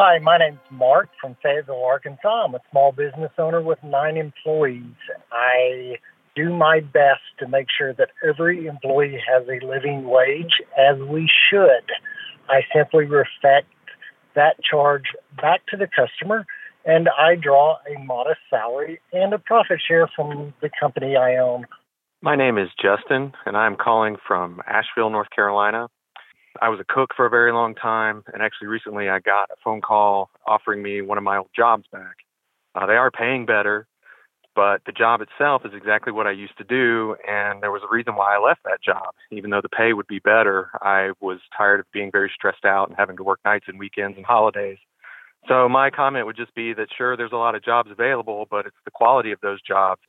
Hi, 0.00 0.20
my 0.20 0.38
name's 0.38 0.60
Mark 0.70 1.08
from 1.20 1.36
Fayetteville, 1.42 1.82
Arkansas. 1.84 2.44
I'm 2.44 2.54
a 2.54 2.60
small 2.70 2.92
business 2.92 3.32
owner 3.36 3.60
with 3.60 3.82
nine 3.82 4.16
employees. 4.16 4.94
I 5.32 5.96
do 6.36 6.54
my 6.54 6.78
best 6.78 7.22
to 7.40 7.48
make 7.48 7.66
sure 7.76 7.92
that 7.94 8.10
every 8.22 8.66
employee 8.68 9.20
has 9.28 9.42
a 9.48 9.66
living 9.66 10.08
wage 10.08 10.62
as 10.78 11.00
we 11.00 11.28
should. 11.50 11.90
I 12.48 12.60
simply 12.72 13.06
reflect 13.06 13.66
that 14.36 14.62
charge 14.62 15.06
back 15.36 15.66
to 15.70 15.76
the 15.76 15.88
customer 15.88 16.46
and 16.84 17.08
I 17.08 17.34
draw 17.34 17.78
a 17.92 17.98
modest 18.04 18.38
salary 18.48 19.00
and 19.12 19.34
a 19.34 19.38
profit 19.40 19.80
share 19.84 20.08
from 20.14 20.54
the 20.62 20.70
company 20.78 21.16
I 21.16 21.38
own. 21.38 21.66
My 22.22 22.36
name 22.36 22.56
is 22.56 22.68
Justin 22.80 23.32
and 23.46 23.56
I'm 23.56 23.74
calling 23.74 24.14
from 24.28 24.60
Asheville, 24.64 25.10
North 25.10 25.30
Carolina. 25.34 25.88
I 26.60 26.68
was 26.68 26.80
a 26.80 26.84
cook 26.84 27.10
for 27.16 27.26
a 27.26 27.30
very 27.30 27.52
long 27.52 27.74
time, 27.74 28.24
and 28.32 28.42
actually 28.42 28.68
recently 28.68 29.08
I 29.08 29.18
got 29.20 29.50
a 29.50 29.56
phone 29.62 29.80
call 29.80 30.30
offering 30.46 30.82
me 30.82 31.02
one 31.02 31.18
of 31.18 31.24
my 31.24 31.38
old 31.38 31.50
jobs 31.54 31.84
back. 31.92 32.16
Uh, 32.74 32.86
they 32.86 32.94
are 32.94 33.10
paying 33.10 33.46
better, 33.46 33.86
but 34.54 34.82
the 34.86 34.92
job 34.92 35.20
itself 35.20 35.62
is 35.64 35.72
exactly 35.74 36.12
what 36.12 36.26
I 36.26 36.32
used 36.32 36.58
to 36.58 36.64
do, 36.64 37.16
and 37.26 37.62
there 37.62 37.70
was 37.70 37.82
a 37.82 37.94
reason 37.94 38.16
why 38.16 38.34
I 38.34 38.40
left 38.40 38.64
that 38.64 38.82
job. 38.82 39.14
Even 39.30 39.50
though 39.50 39.60
the 39.60 39.68
pay 39.68 39.92
would 39.92 40.06
be 40.06 40.18
better, 40.18 40.70
I 40.82 41.12
was 41.20 41.38
tired 41.56 41.80
of 41.80 41.86
being 41.92 42.10
very 42.10 42.30
stressed 42.34 42.64
out 42.64 42.88
and 42.88 42.96
having 42.98 43.16
to 43.18 43.24
work 43.24 43.40
nights 43.44 43.66
and 43.68 43.78
weekends 43.78 44.16
and 44.16 44.26
holidays. 44.26 44.78
So 45.46 45.68
my 45.68 45.90
comment 45.90 46.26
would 46.26 46.36
just 46.36 46.54
be 46.54 46.74
that 46.74 46.88
sure, 46.96 47.16
there's 47.16 47.32
a 47.32 47.36
lot 47.36 47.54
of 47.54 47.64
jobs 47.64 47.90
available, 47.90 48.46
but 48.50 48.66
it's 48.66 48.76
the 48.84 48.90
quality 48.90 49.32
of 49.32 49.40
those 49.40 49.62
jobs 49.62 50.00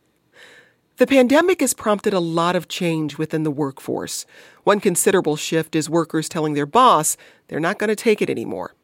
the 0.99 1.07
pandemic 1.07 1.61
has 1.61 1.73
prompted 1.73 2.13
a 2.13 2.19
lot 2.19 2.57
of 2.57 2.67
change 2.67 3.17
within 3.17 3.43
the 3.43 3.51
workforce. 3.51 4.25
One 4.65 4.81
considerable 4.81 5.37
shift 5.37 5.73
is 5.73 5.89
workers 5.89 6.27
telling 6.27 6.55
their 6.55 6.65
boss 6.65 7.15
they're 7.47 7.57
not 7.61 7.79
going 7.79 7.87
to 7.87 7.95
take 7.95 8.21
it 8.21 8.29
anymore. 8.29 8.75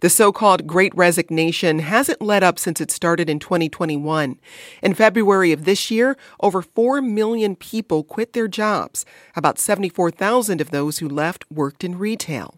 The 0.00 0.08
so 0.08 0.32
called 0.32 0.66
Great 0.66 0.94
Resignation 0.94 1.80
hasn't 1.80 2.22
let 2.22 2.42
up 2.42 2.58
since 2.58 2.80
it 2.80 2.90
started 2.90 3.28
in 3.28 3.38
2021. 3.38 4.38
In 4.82 4.94
February 4.94 5.52
of 5.52 5.66
this 5.66 5.90
year, 5.90 6.16
over 6.40 6.62
4 6.62 7.02
million 7.02 7.54
people 7.54 8.02
quit 8.02 8.32
their 8.32 8.48
jobs. 8.48 9.04
About 9.36 9.58
74,000 9.58 10.62
of 10.62 10.70
those 10.70 11.00
who 11.00 11.08
left 11.08 11.44
worked 11.50 11.84
in 11.84 11.98
retail. 11.98 12.54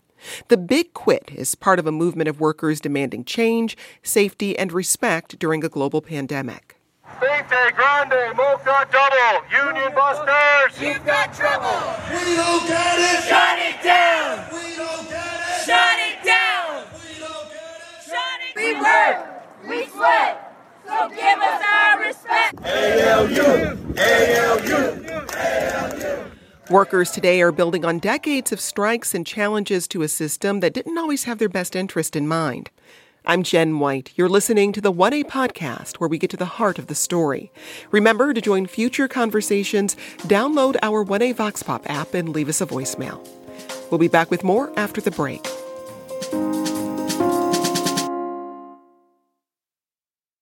The 0.47 0.57
Big 0.57 0.95
Quit 0.95 1.33
is 1.35 1.57
part 1.57 1.81
of 1.81 1.87
a 1.89 1.93
movement 1.93 2.29
of 2.29 2.39
workers 2.39 2.81
demanding 2.81 3.25
change, 3.25 3.77
safety, 4.05 4.57
and 4.57 4.71
respect 4.71 5.37
during 5.41 5.65
a 5.65 5.69
global 5.69 6.01
pandemic. 6.01 6.80
Venti 7.21 7.77
Grande, 7.77 8.35
Mocha 8.35 8.89
Double, 8.91 9.45
Union 9.53 9.93
Busters. 9.95 10.81
You've 10.81 11.05
got 11.05 11.35
trouble. 11.35 11.69
We 12.09 12.35
don't 12.35 12.67
get 12.67 12.99
it. 12.99 13.23
Shut 13.29 13.59
it 13.59 13.83
down. 13.85 14.49
We 14.51 14.77
don't 14.77 15.07
get 15.07 15.21
it. 15.21 15.65
Shut 15.67 15.99
it 16.01 16.25
down. 16.25 16.85
We 16.95 17.21
don't 17.21 17.49
get 17.51 17.77
it. 17.77 18.09
Shut 18.09 18.41
it. 18.41 18.57
We 18.57 18.73
work. 18.81 19.19
We 19.69 19.87
sweat. 19.91 20.57
So 20.87 21.09
give 21.11 21.39
us 21.39 21.63
our 21.71 22.01
respect. 22.01 22.59
ALU. 22.65 23.77
ALU. 23.99 25.27
ALU. 25.37 26.31
Workers 26.71 27.11
today 27.11 27.43
are 27.43 27.53
building 27.53 27.85
on 27.85 27.99
decades 27.99 28.51
of 28.51 28.61
strikes 28.61 29.15
and 29.15 29.27
challenges 29.27 29.87
to 29.89 30.03
a 30.03 30.09
system 30.09 30.61
that 30.61 30.73
didn't 30.73 30.97
always 30.97 31.25
have 31.25 31.39
their 31.39 31.49
best 31.51 31.77
interest 31.77 32.17
in 32.17 32.27
mind. 32.27 32.71
I'm 33.27 33.43
Jen 33.43 33.79
White. 33.79 34.13
You're 34.17 34.31
listening 34.31 34.73
to 34.73 34.81
the 34.81 34.93
1A 34.93 35.25
podcast 35.25 35.97
where 35.97 36.09
we 36.09 36.17
get 36.17 36.31
to 36.31 36.39
the 36.39 36.47
heart 36.47 36.79
of 36.79 36.87
the 36.87 36.95
story. 36.95 37.53
Remember 37.91 38.33
to 38.33 38.41
join 38.41 38.67
future 38.67 39.09
conversations, 39.09 39.95
download 40.21 40.77
our 40.83 41.05
1A 41.05 41.35
Vox 41.35 41.63
Pop 41.63 41.89
app, 41.91 42.15
and 42.15 42.31
leave 42.31 42.49
us 42.49 42.63
a 42.63 42.67
voicemail. 42.67 43.21
We'll 43.91 43.99
be 43.99 44.09
back 44.09 44.31
with 44.31 44.43
more 44.43 44.73
after 44.79 45.03
the 45.03 45.11
break. 45.11 45.47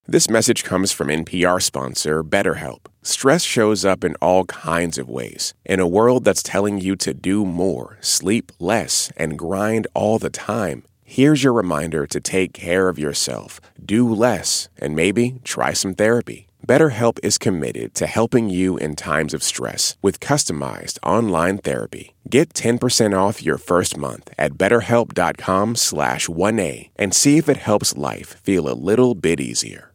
This 0.07 0.31
message 0.31 0.63
comes 0.63 0.93
from 0.93 1.09
NPR 1.09 1.61
sponsor 1.61 2.23
BetterHelp. 2.23 2.87
Stress 3.03 3.43
shows 3.43 3.85
up 3.85 4.05
in 4.05 4.15
all 4.23 4.45
kinds 4.45 4.99
of 4.99 5.09
ways. 5.09 5.53
In 5.67 5.81
a 5.81 5.89
world 5.89 6.25
that's 6.25 6.43
telling 6.43 6.79
you 6.81 6.95
to 6.97 7.13
do 7.13 7.45
more, 7.45 7.99
sleep 8.01 8.53
less, 8.61 9.13
and 9.17 9.37
grind 9.39 9.89
all 9.95 10.19
the 10.19 10.31
time, 10.31 10.85
Here's 11.11 11.43
your 11.43 11.55
reminder 11.55 12.07
to 12.07 12.21
take 12.21 12.53
care 12.53 12.91
of 12.91 12.99
yourself, 12.99 13.63
do 13.83 14.07
less, 14.07 14.69
and 14.77 14.95
maybe 14.95 15.41
try 15.43 15.73
some 15.73 15.95
therapy. 15.95 16.49
BetterHelp 16.67 17.19
is 17.23 17.39
committed 17.39 17.95
to 17.95 18.07
helping 18.07 18.51
you 18.51 18.77
in 18.77 18.95
times 18.95 19.33
of 19.33 19.43
stress 19.43 19.97
with 20.03 20.21
customized 20.21 20.99
online 21.03 21.57
therapy. 21.57 22.15
Get 22.29 22.53
10% 22.53 23.19
off 23.19 23.43
your 23.43 23.57
first 23.57 23.97
month 23.97 24.29
at 24.37 24.59
betterhelp.com 24.59 25.77
slash 25.77 26.27
1A 26.27 26.91
and 26.97 27.15
see 27.15 27.39
if 27.39 27.49
it 27.49 27.57
helps 27.57 27.97
life 27.97 28.37
feel 28.43 28.69
a 28.69 28.77
little 28.77 29.15
bit 29.15 29.41
easier. 29.41 29.88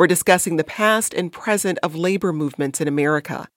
We're 0.00 0.06
discussing 0.06 0.56
the 0.56 0.64
past 0.64 1.12
and 1.12 1.30
present 1.30 1.78
of 1.82 1.94
labor 1.94 2.32
movements 2.32 2.80
in 2.80 2.88
America. 2.88 3.48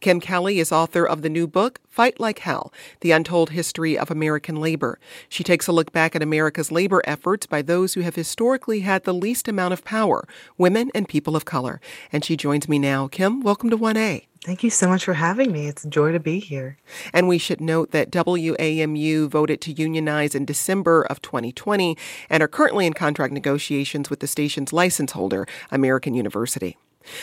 Kim 0.00 0.20
Kelly 0.20 0.58
is 0.58 0.72
author 0.72 1.06
of 1.06 1.20
the 1.20 1.28
new 1.28 1.46
book, 1.46 1.80
Fight 1.86 2.18
Like 2.18 2.38
Hell 2.38 2.72
The 3.00 3.10
Untold 3.10 3.50
History 3.50 3.98
of 3.98 4.10
American 4.10 4.56
Labor. 4.56 4.98
She 5.28 5.44
takes 5.44 5.66
a 5.66 5.72
look 5.72 5.92
back 5.92 6.16
at 6.16 6.22
America's 6.22 6.72
labor 6.72 7.02
efforts 7.04 7.44
by 7.44 7.60
those 7.60 7.92
who 7.92 8.00
have 8.00 8.14
historically 8.14 8.80
had 8.80 9.04
the 9.04 9.12
least 9.12 9.48
amount 9.48 9.74
of 9.74 9.84
power, 9.84 10.26
women 10.56 10.90
and 10.94 11.06
people 11.06 11.36
of 11.36 11.44
color. 11.44 11.78
And 12.10 12.24
she 12.24 12.38
joins 12.38 12.70
me 12.70 12.78
now. 12.78 13.06
Kim, 13.06 13.42
welcome 13.42 13.68
to 13.68 13.76
1A. 13.76 14.31
Thank 14.44 14.64
you 14.64 14.70
so 14.70 14.88
much 14.88 15.04
for 15.04 15.14
having 15.14 15.52
me. 15.52 15.68
It's 15.68 15.84
a 15.84 15.88
joy 15.88 16.10
to 16.10 16.18
be 16.18 16.40
here. 16.40 16.76
And 17.12 17.28
we 17.28 17.38
should 17.38 17.60
note 17.60 17.92
that 17.92 18.10
WAMU 18.10 19.28
voted 19.28 19.60
to 19.60 19.72
unionize 19.72 20.34
in 20.34 20.44
December 20.44 21.02
of 21.02 21.22
2020 21.22 21.96
and 22.28 22.42
are 22.42 22.48
currently 22.48 22.84
in 22.84 22.92
contract 22.92 23.32
negotiations 23.32 24.10
with 24.10 24.18
the 24.18 24.26
station's 24.26 24.72
license 24.72 25.12
holder, 25.12 25.46
American 25.70 26.14
University. 26.14 26.76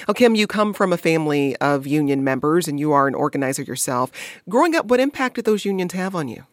Oh, 0.08 0.14
Kim, 0.14 0.34
you 0.36 0.48
come 0.48 0.74
from 0.74 0.94
a 0.94 0.98
family 0.98 1.58
of 1.58 1.86
union 1.86 2.24
members 2.24 2.70
and 2.70 2.80
you 2.80 2.94
are 2.94 3.08
an 3.08 3.16
organizer 3.16 3.64
yourself. 3.64 4.12
Growing 4.48 4.74
up, 4.74 4.86
what 4.86 5.02
impact 5.02 5.36
did 5.36 5.44
those 5.44 5.66
unions 5.66 5.92
have 5.92 6.16
on 6.16 6.30
you? 6.30 6.46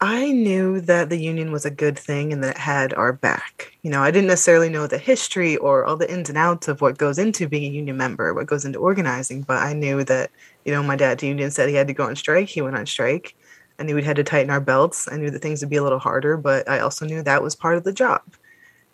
I 0.00 0.32
knew 0.32 0.80
that 0.82 1.08
the 1.08 1.16
union 1.16 1.50
was 1.50 1.64
a 1.64 1.70
good 1.70 1.98
thing 1.98 2.32
and 2.32 2.42
that 2.42 2.56
it 2.56 2.58
had 2.58 2.92
our 2.94 3.12
back. 3.12 3.72
You 3.82 3.90
know, 3.90 4.02
I 4.02 4.10
didn't 4.10 4.28
necessarily 4.28 4.68
know 4.68 4.86
the 4.86 4.98
history 4.98 5.56
or 5.56 5.84
all 5.84 5.96
the 5.96 6.12
ins 6.12 6.28
and 6.28 6.36
outs 6.36 6.68
of 6.68 6.80
what 6.80 6.98
goes 6.98 7.18
into 7.18 7.48
being 7.48 7.64
a 7.64 7.74
union 7.74 7.96
member, 7.96 8.34
what 8.34 8.46
goes 8.46 8.64
into 8.64 8.78
organizing, 8.78 9.42
but 9.42 9.62
I 9.62 9.72
knew 9.72 10.04
that, 10.04 10.30
you 10.64 10.72
know, 10.72 10.82
my 10.82 10.96
dad's 10.96 11.22
union 11.22 11.50
said 11.50 11.68
he 11.68 11.74
had 11.76 11.86
to 11.86 11.94
go 11.94 12.04
on 12.04 12.16
strike. 12.16 12.48
He 12.48 12.60
went 12.60 12.76
on 12.76 12.86
strike. 12.86 13.34
I 13.78 13.84
knew 13.84 13.94
we 13.94 14.02
had 14.02 14.16
to 14.16 14.24
tighten 14.24 14.50
our 14.50 14.60
belts. 14.60 15.08
I 15.10 15.16
knew 15.16 15.30
that 15.30 15.42
things 15.42 15.60
would 15.62 15.70
be 15.70 15.76
a 15.76 15.82
little 15.82 15.98
harder, 15.98 16.36
but 16.36 16.68
I 16.68 16.80
also 16.80 17.06
knew 17.06 17.22
that 17.22 17.42
was 17.42 17.54
part 17.56 17.76
of 17.76 17.84
the 17.84 17.92
job. 17.92 18.22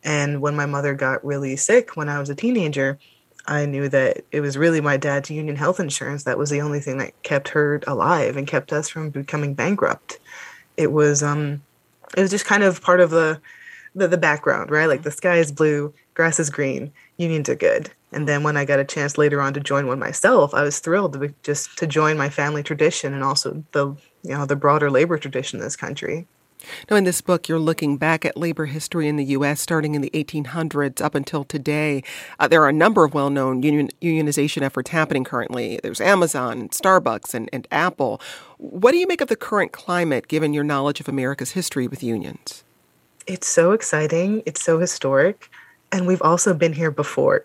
And 0.04 0.40
when 0.40 0.56
my 0.56 0.66
mother 0.66 0.94
got 0.94 1.24
really 1.24 1.56
sick 1.56 1.96
when 1.96 2.08
I 2.08 2.18
was 2.18 2.30
a 2.30 2.34
teenager, 2.34 2.98
I 3.46 3.66
knew 3.66 3.88
that 3.88 4.24
it 4.32 4.40
was 4.40 4.56
really 4.56 4.80
my 4.80 4.96
dad's 4.96 5.30
union 5.30 5.56
health 5.56 5.80
insurance 5.80 6.24
that 6.24 6.38
was 6.38 6.50
the 6.50 6.60
only 6.60 6.80
thing 6.80 6.98
that 6.98 7.20
kept 7.22 7.48
her 7.48 7.80
alive 7.86 8.36
and 8.36 8.46
kept 8.46 8.72
us 8.72 8.88
from 8.88 9.10
becoming 9.10 9.54
bankrupt. 9.54 10.18
It 10.80 10.92
was 10.92 11.22
um 11.22 11.62
it 12.16 12.22
was 12.22 12.30
just 12.30 12.46
kind 12.46 12.62
of 12.62 12.80
part 12.80 13.00
of 13.00 13.10
the 13.10 13.40
the, 13.94 14.08
the 14.08 14.16
background, 14.16 14.70
right? 14.70 14.86
Like 14.86 15.02
the 15.02 15.10
sky 15.10 15.36
is 15.36 15.52
blue, 15.52 15.92
grass 16.14 16.38
is 16.40 16.48
green, 16.48 16.92
unions 17.16 17.48
are 17.48 17.56
good. 17.56 17.90
And 18.12 18.28
then 18.28 18.42
when 18.42 18.56
I 18.56 18.64
got 18.64 18.78
a 18.78 18.84
chance 18.84 19.18
later 19.18 19.40
on 19.40 19.52
to 19.54 19.60
join 19.60 19.86
one 19.86 19.98
myself, 19.98 20.54
I 20.54 20.62
was 20.62 20.78
thrilled 20.78 21.12
to 21.12 21.18
be, 21.18 21.34
just 21.42 21.76
to 21.78 21.86
join 21.86 22.16
my 22.16 22.28
family 22.28 22.62
tradition 22.62 23.12
and 23.12 23.22
also 23.22 23.62
the 23.72 23.88
you 24.22 24.30
know 24.30 24.46
the 24.46 24.56
broader 24.56 24.90
labor 24.90 25.18
tradition 25.18 25.58
in 25.58 25.64
this 25.64 25.76
country. 25.76 26.26
Now, 26.90 26.96
in 26.96 27.04
this 27.04 27.20
book, 27.20 27.48
you're 27.48 27.58
looking 27.58 27.96
back 27.96 28.24
at 28.24 28.36
labor 28.36 28.66
history 28.66 29.08
in 29.08 29.16
the 29.16 29.24
U.S. 29.26 29.60
starting 29.60 29.94
in 29.94 30.02
the 30.02 30.10
1800s 30.10 31.00
up 31.00 31.14
until 31.14 31.44
today. 31.44 32.02
Uh, 32.38 32.48
there 32.48 32.62
are 32.62 32.68
a 32.68 32.72
number 32.72 33.04
of 33.04 33.14
well 33.14 33.30
known 33.30 33.62
union, 33.62 33.88
unionization 34.02 34.62
efforts 34.62 34.90
happening 34.90 35.24
currently. 35.24 35.80
There's 35.82 36.00
Amazon, 36.00 36.68
Starbucks, 36.68 37.34
and, 37.34 37.48
and 37.52 37.66
Apple. 37.70 38.20
What 38.58 38.92
do 38.92 38.98
you 38.98 39.06
make 39.06 39.20
of 39.20 39.28
the 39.28 39.36
current 39.36 39.72
climate 39.72 40.28
given 40.28 40.52
your 40.52 40.64
knowledge 40.64 41.00
of 41.00 41.08
America's 41.08 41.52
history 41.52 41.86
with 41.86 42.02
unions? 42.02 42.64
It's 43.26 43.46
so 43.46 43.72
exciting, 43.72 44.42
it's 44.46 44.62
so 44.62 44.78
historic, 44.78 45.50
and 45.92 46.06
we've 46.06 46.22
also 46.22 46.54
been 46.54 46.72
here 46.72 46.90
before 46.90 47.44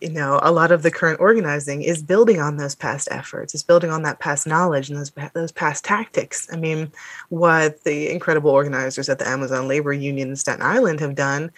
you 0.00 0.10
know, 0.10 0.38
a 0.42 0.52
lot 0.52 0.72
of 0.72 0.82
the 0.82 0.90
current 0.90 1.20
organizing 1.20 1.82
is 1.82 2.02
building 2.02 2.40
on 2.40 2.56
those 2.56 2.74
past 2.74 3.08
efforts. 3.10 3.54
It's 3.54 3.62
building 3.62 3.90
on 3.90 4.02
that 4.02 4.18
past 4.18 4.46
knowledge 4.46 4.88
and 4.88 4.98
those 4.98 5.12
those 5.34 5.52
past 5.52 5.84
tactics. 5.84 6.48
I 6.52 6.56
mean, 6.56 6.92
what 7.28 7.84
the 7.84 8.10
incredible 8.10 8.50
organizers 8.50 9.08
at 9.08 9.18
the 9.18 9.28
Amazon 9.28 9.68
Labor 9.68 9.92
Union 9.92 10.28
in 10.28 10.36
Staten 10.36 10.62
Island 10.62 11.00
have 11.00 11.14
done 11.14 11.50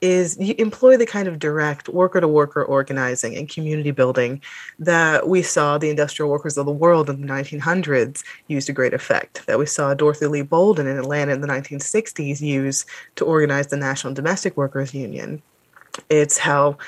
is 0.00 0.36
you 0.38 0.54
employ 0.58 0.96
the 0.96 1.06
kind 1.06 1.26
of 1.26 1.38
direct 1.38 1.88
worker 1.88 2.20
to 2.20 2.28
worker 2.28 2.64
organizing 2.64 3.36
and 3.36 3.48
community 3.48 3.90
building 3.90 4.40
that 4.78 5.28
we 5.28 5.42
saw 5.42 5.76
the 5.76 5.90
industrial 5.90 6.30
workers 6.30 6.56
of 6.56 6.66
the 6.66 6.72
world 6.72 7.10
in 7.10 7.20
the 7.20 7.26
1900s 7.26 8.22
use 8.46 8.66
to 8.66 8.72
great 8.72 8.94
effect, 8.94 9.44
that 9.46 9.58
we 9.58 9.66
saw 9.66 9.94
Dorothy 9.94 10.26
Lee 10.26 10.42
Bolden 10.42 10.86
in 10.86 10.98
Atlanta 10.98 11.32
in 11.32 11.40
the 11.40 11.48
1960s 11.48 12.40
use 12.40 12.86
to 13.16 13.24
organize 13.24 13.66
the 13.66 13.76
National 13.76 14.14
Domestic 14.14 14.56
Workers 14.56 14.94
Union. 14.94 15.42
It's 16.08 16.38
how 16.38 16.78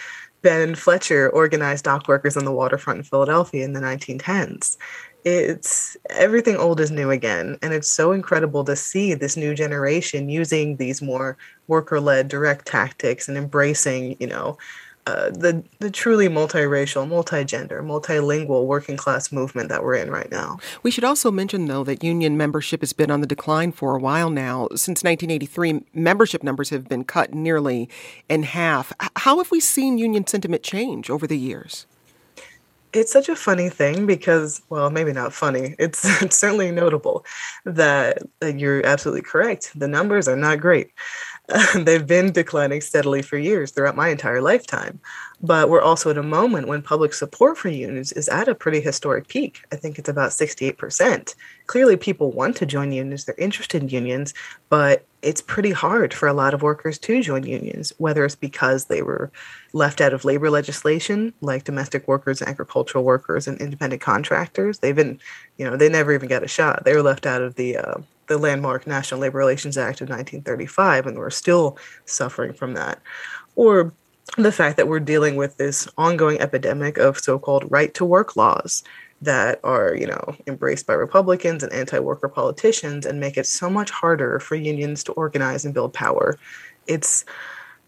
Ben 0.42 0.74
Fletcher 0.74 1.28
organized 1.30 1.84
dock 1.84 2.08
workers 2.08 2.36
on 2.36 2.44
the 2.44 2.52
waterfront 2.52 2.98
in 2.98 3.04
Philadelphia 3.04 3.64
in 3.64 3.72
the 3.72 3.80
1910s. 3.80 4.76
It's 5.24 5.96
everything 6.08 6.56
old 6.56 6.80
is 6.80 6.90
new 6.90 7.10
again. 7.10 7.58
And 7.60 7.74
it's 7.74 7.88
so 7.88 8.12
incredible 8.12 8.64
to 8.64 8.74
see 8.74 9.12
this 9.14 9.36
new 9.36 9.54
generation 9.54 10.30
using 10.30 10.76
these 10.76 11.02
more 11.02 11.36
worker 11.66 12.00
led 12.00 12.28
direct 12.28 12.66
tactics 12.66 13.28
and 13.28 13.36
embracing, 13.36 14.16
you 14.18 14.26
know, 14.26 14.56
uh, 15.06 15.30
the 15.30 15.64
the 15.78 15.90
truly 15.90 16.28
multiracial, 16.28 17.08
multigender, 17.08 17.80
multilingual 17.82 18.66
working 18.66 18.96
class 18.96 19.32
movement 19.32 19.68
that 19.70 19.82
we're 19.82 19.94
in 19.94 20.10
right 20.10 20.30
now. 20.30 20.58
We 20.82 20.90
should 20.90 21.04
also 21.04 21.30
mention, 21.30 21.66
though, 21.66 21.84
that 21.84 22.04
union 22.04 22.36
membership 22.36 22.80
has 22.80 22.92
been 22.92 23.10
on 23.10 23.20
the 23.20 23.26
decline 23.26 23.72
for 23.72 23.96
a 23.96 23.98
while 23.98 24.30
now. 24.30 24.68
Since 24.70 25.02
1983, 25.02 25.84
membership 25.94 26.42
numbers 26.42 26.70
have 26.70 26.88
been 26.88 27.04
cut 27.04 27.32
nearly 27.32 27.88
in 28.28 28.42
half. 28.42 28.92
How 29.16 29.38
have 29.38 29.50
we 29.50 29.60
seen 29.60 29.98
union 29.98 30.26
sentiment 30.26 30.62
change 30.62 31.08
over 31.08 31.26
the 31.26 31.38
years? 31.38 31.86
It's 32.92 33.12
such 33.12 33.28
a 33.28 33.36
funny 33.36 33.68
thing 33.68 34.04
because, 34.04 34.60
well, 34.68 34.90
maybe 34.90 35.12
not 35.12 35.32
funny. 35.32 35.76
It's, 35.78 36.04
it's 36.22 36.36
certainly 36.36 36.72
notable 36.72 37.24
that, 37.64 38.18
that 38.40 38.58
you're 38.58 38.84
absolutely 38.84 39.22
correct. 39.22 39.72
The 39.78 39.88
numbers 39.88 40.28
are 40.28 40.36
not 40.36 40.60
great. 40.60 40.90
they've 41.74 42.06
been 42.06 42.32
declining 42.32 42.80
steadily 42.80 43.22
for 43.22 43.38
years 43.38 43.70
throughout 43.70 43.96
my 43.96 44.08
entire 44.08 44.40
lifetime. 44.40 45.00
But 45.42 45.70
we're 45.70 45.80
also 45.80 46.10
at 46.10 46.18
a 46.18 46.22
moment 46.22 46.68
when 46.68 46.82
public 46.82 47.14
support 47.14 47.56
for 47.56 47.68
unions 47.68 48.12
is 48.12 48.28
at 48.28 48.48
a 48.48 48.54
pretty 48.54 48.80
historic 48.80 49.28
peak. 49.28 49.64
I 49.72 49.76
think 49.76 49.98
it's 49.98 50.08
about 50.08 50.30
68%. 50.30 51.34
Clearly, 51.66 51.96
people 51.96 52.30
want 52.30 52.56
to 52.56 52.66
join 52.66 52.92
unions, 52.92 53.24
they're 53.24 53.34
interested 53.38 53.82
in 53.82 53.88
unions, 53.88 54.34
but 54.68 55.06
it's 55.22 55.40
pretty 55.40 55.70
hard 55.70 56.12
for 56.12 56.28
a 56.28 56.32
lot 56.32 56.54
of 56.54 56.62
workers 56.62 56.98
to 56.98 57.22
join 57.22 57.44
unions, 57.44 57.92
whether 57.98 58.24
it's 58.24 58.34
because 58.34 58.86
they 58.86 59.02
were 59.02 59.30
left 59.72 60.00
out 60.00 60.12
of 60.12 60.24
labor 60.24 60.50
legislation, 60.50 61.32
like 61.40 61.64
domestic 61.64 62.06
workers, 62.08 62.42
agricultural 62.42 63.04
workers, 63.04 63.46
and 63.46 63.60
independent 63.60 64.02
contractors. 64.02 64.78
They've 64.78 64.96
been, 64.96 65.20
you 65.58 65.64
know, 65.64 65.76
they 65.76 65.88
never 65.88 66.12
even 66.12 66.28
got 66.28 66.42
a 66.42 66.48
shot. 66.48 66.84
They 66.84 66.94
were 66.94 67.02
left 67.02 67.26
out 67.26 67.42
of 67.42 67.54
the 67.54 67.76
uh, 67.76 67.98
the 68.26 68.38
landmark 68.38 68.86
National 68.86 69.20
Labor 69.20 69.38
Relations 69.38 69.76
Act 69.76 70.00
of 70.00 70.08
1935, 70.08 71.06
and 71.06 71.18
we're 71.18 71.30
still 71.30 71.76
suffering 72.04 72.52
from 72.52 72.74
that. 72.74 73.00
Or 73.56 73.92
the 74.36 74.52
fact 74.52 74.76
that 74.76 74.88
we're 74.88 75.00
dealing 75.00 75.36
with 75.36 75.56
this 75.56 75.88
ongoing 75.98 76.40
epidemic 76.40 76.98
of 76.98 77.18
so-called 77.18 77.70
right 77.70 77.92
to 77.94 78.04
work 78.04 78.36
laws 78.36 78.82
that 79.22 79.60
are, 79.64 79.94
you 79.94 80.06
know, 80.06 80.36
embraced 80.46 80.86
by 80.86 80.94
Republicans 80.94 81.62
and 81.62 81.72
anti-worker 81.72 82.28
politicians 82.28 83.04
and 83.04 83.20
make 83.20 83.36
it 83.36 83.46
so 83.46 83.68
much 83.68 83.90
harder 83.90 84.40
for 84.40 84.54
unions 84.54 85.04
to 85.04 85.12
organize 85.12 85.64
and 85.64 85.74
build 85.74 85.92
power. 85.92 86.38
It's 86.86 87.24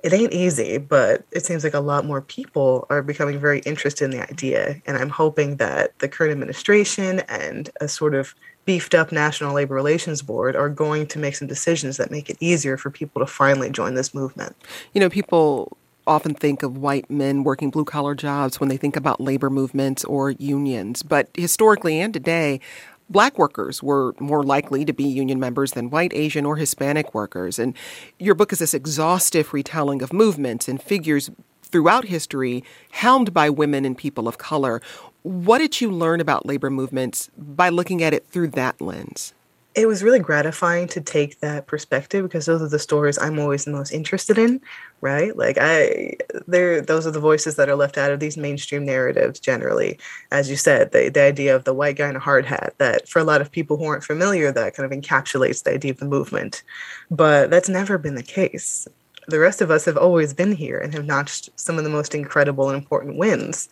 it 0.02 0.12
ain't 0.12 0.32
easy, 0.32 0.78
but 0.78 1.24
it 1.30 1.46
seems 1.46 1.62
like 1.62 1.74
a 1.74 1.80
lot 1.80 2.04
more 2.04 2.20
people 2.20 2.86
are 2.90 3.02
becoming 3.02 3.38
very 3.38 3.60
interested 3.60 4.04
in 4.04 4.10
the 4.10 4.28
idea. 4.28 4.82
And 4.84 4.96
I'm 4.96 5.10
hoping 5.10 5.56
that 5.56 5.96
the 6.00 6.08
current 6.08 6.32
administration 6.32 7.20
and 7.28 7.70
a 7.80 7.86
sort 7.86 8.14
of 8.14 8.34
beefed 8.64 8.94
up 8.94 9.12
National 9.12 9.54
Labor 9.54 9.74
Relations 9.74 10.20
Board 10.20 10.56
are 10.56 10.68
going 10.68 11.06
to 11.06 11.18
make 11.20 11.36
some 11.36 11.46
decisions 11.46 11.98
that 11.98 12.10
make 12.10 12.28
it 12.28 12.36
easier 12.40 12.76
for 12.76 12.90
people 12.90 13.20
to 13.20 13.26
finally 13.26 13.70
join 13.70 13.94
this 13.94 14.12
movement. 14.12 14.56
You 14.92 15.00
know, 15.00 15.08
people 15.08 15.76
often 16.06 16.34
think 16.34 16.62
of 16.62 16.76
white 16.76 17.10
men 17.10 17.44
working 17.44 17.70
blue 17.70 17.84
collar 17.84 18.14
jobs 18.14 18.60
when 18.60 18.68
they 18.68 18.76
think 18.76 18.96
about 18.96 19.20
labor 19.20 19.50
movements 19.50 20.04
or 20.04 20.30
unions, 20.30 21.02
but 21.02 21.28
historically 21.34 22.00
and 22.00 22.12
today, 22.12 22.60
black 23.08 23.38
workers 23.38 23.82
were 23.82 24.14
more 24.18 24.42
likely 24.42 24.84
to 24.84 24.92
be 24.92 25.04
union 25.04 25.38
members 25.38 25.72
than 25.72 25.90
white, 25.90 26.12
Asian, 26.14 26.46
or 26.46 26.56
Hispanic 26.56 27.14
workers. 27.14 27.58
And 27.58 27.74
your 28.18 28.34
book 28.34 28.52
is 28.52 28.58
this 28.58 28.74
exhaustive 28.74 29.52
retelling 29.52 30.02
of 30.02 30.12
movements 30.12 30.68
and 30.68 30.82
figures 30.82 31.30
throughout 31.62 32.06
history 32.06 32.64
helmed 32.90 33.32
by 33.32 33.48
women 33.48 33.84
and 33.84 33.96
people 33.96 34.28
of 34.28 34.38
color. 34.38 34.80
What 35.22 35.58
did 35.58 35.80
you 35.80 35.90
learn 35.90 36.20
about 36.20 36.46
labor 36.46 36.70
movements 36.70 37.30
by 37.36 37.68
looking 37.68 38.02
at 38.02 38.12
it 38.12 38.26
through 38.26 38.48
that 38.48 38.80
lens? 38.80 39.34
It 39.74 39.86
was 39.86 40.02
really 40.02 40.18
gratifying 40.18 40.86
to 40.88 41.00
take 41.00 41.40
that 41.40 41.66
perspective 41.66 42.24
because 42.24 42.44
those 42.44 42.60
are 42.60 42.68
the 42.68 42.78
stories 42.78 43.18
I'm 43.18 43.38
always 43.38 43.64
the 43.64 43.70
most 43.70 43.90
interested 43.90 44.36
in, 44.36 44.60
right? 45.00 45.34
Like 45.36 45.56
I 45.60 46.16
there 46.46 46.82
those 46.82 47.06
are 47.06 47.10
the 47.10 47.20
voices 47.20 47.56
that 47.56 47.70
are 47.70 47.76
left 47.76 47.96
out 47.96 48.10
of 48.10 48.20
these 48.20 48.36
mainstream 48.36 48.84
narratives 48.84 49.40
generally. 49.40 49.98
As 50.30 50.50
you 50.50 50.56
said, 50.56 50.92
the, 50.92 51.08
the 51.08 51.22
idea 51.22 51.56
of 51.56 51.64
the 51.64 51.74
white 51.74 51.96
guy 51.96 52.08
in 52.08 52.16
a 52.16 52.20
hard 52.20 52.44
hat 52.44 52.74
that 52.78 53.08
for 53.08 53.18
a 53.18 53.24
lot 53.24 53.40
of 53.40 53.50
people 53.50 53.78
who 53.78 53.84
aren't 53.84 54.04
familiar, 54.04 54.52
that 54.52 54.74
kind 54.74 54.92
of 54.92 54.98
encapsulates 54.98 55.62
the 55.62 55.72
idea 55.72 55.92
of 55.92 55.98
the 55.98 56.04
movement. 56.06 56.62
But 57.10 57.50
that's 57.50 57.68
never 57.68 57.96
been 57.96 58.14
the 58.14 58.22
case 58.22 58.86
the 59.28 59.38
rest 59.38 59.60
of 59.60 59.70
us 59.70 59.84
have 59.84 59.96
always 59.96 60.34
been 60.34 60.52
here 60.52 60.78
and 60.78 60.92
have 60.94 61.04
notched 61.04 61.50
some 61.56 61.78
of 61.78 61.84
the 61.84 61.90
most 61.90 62.14
incredible 62.14 62.68
and 62.68 62.76
important 62.76 63.16
wins. 63.16 63.68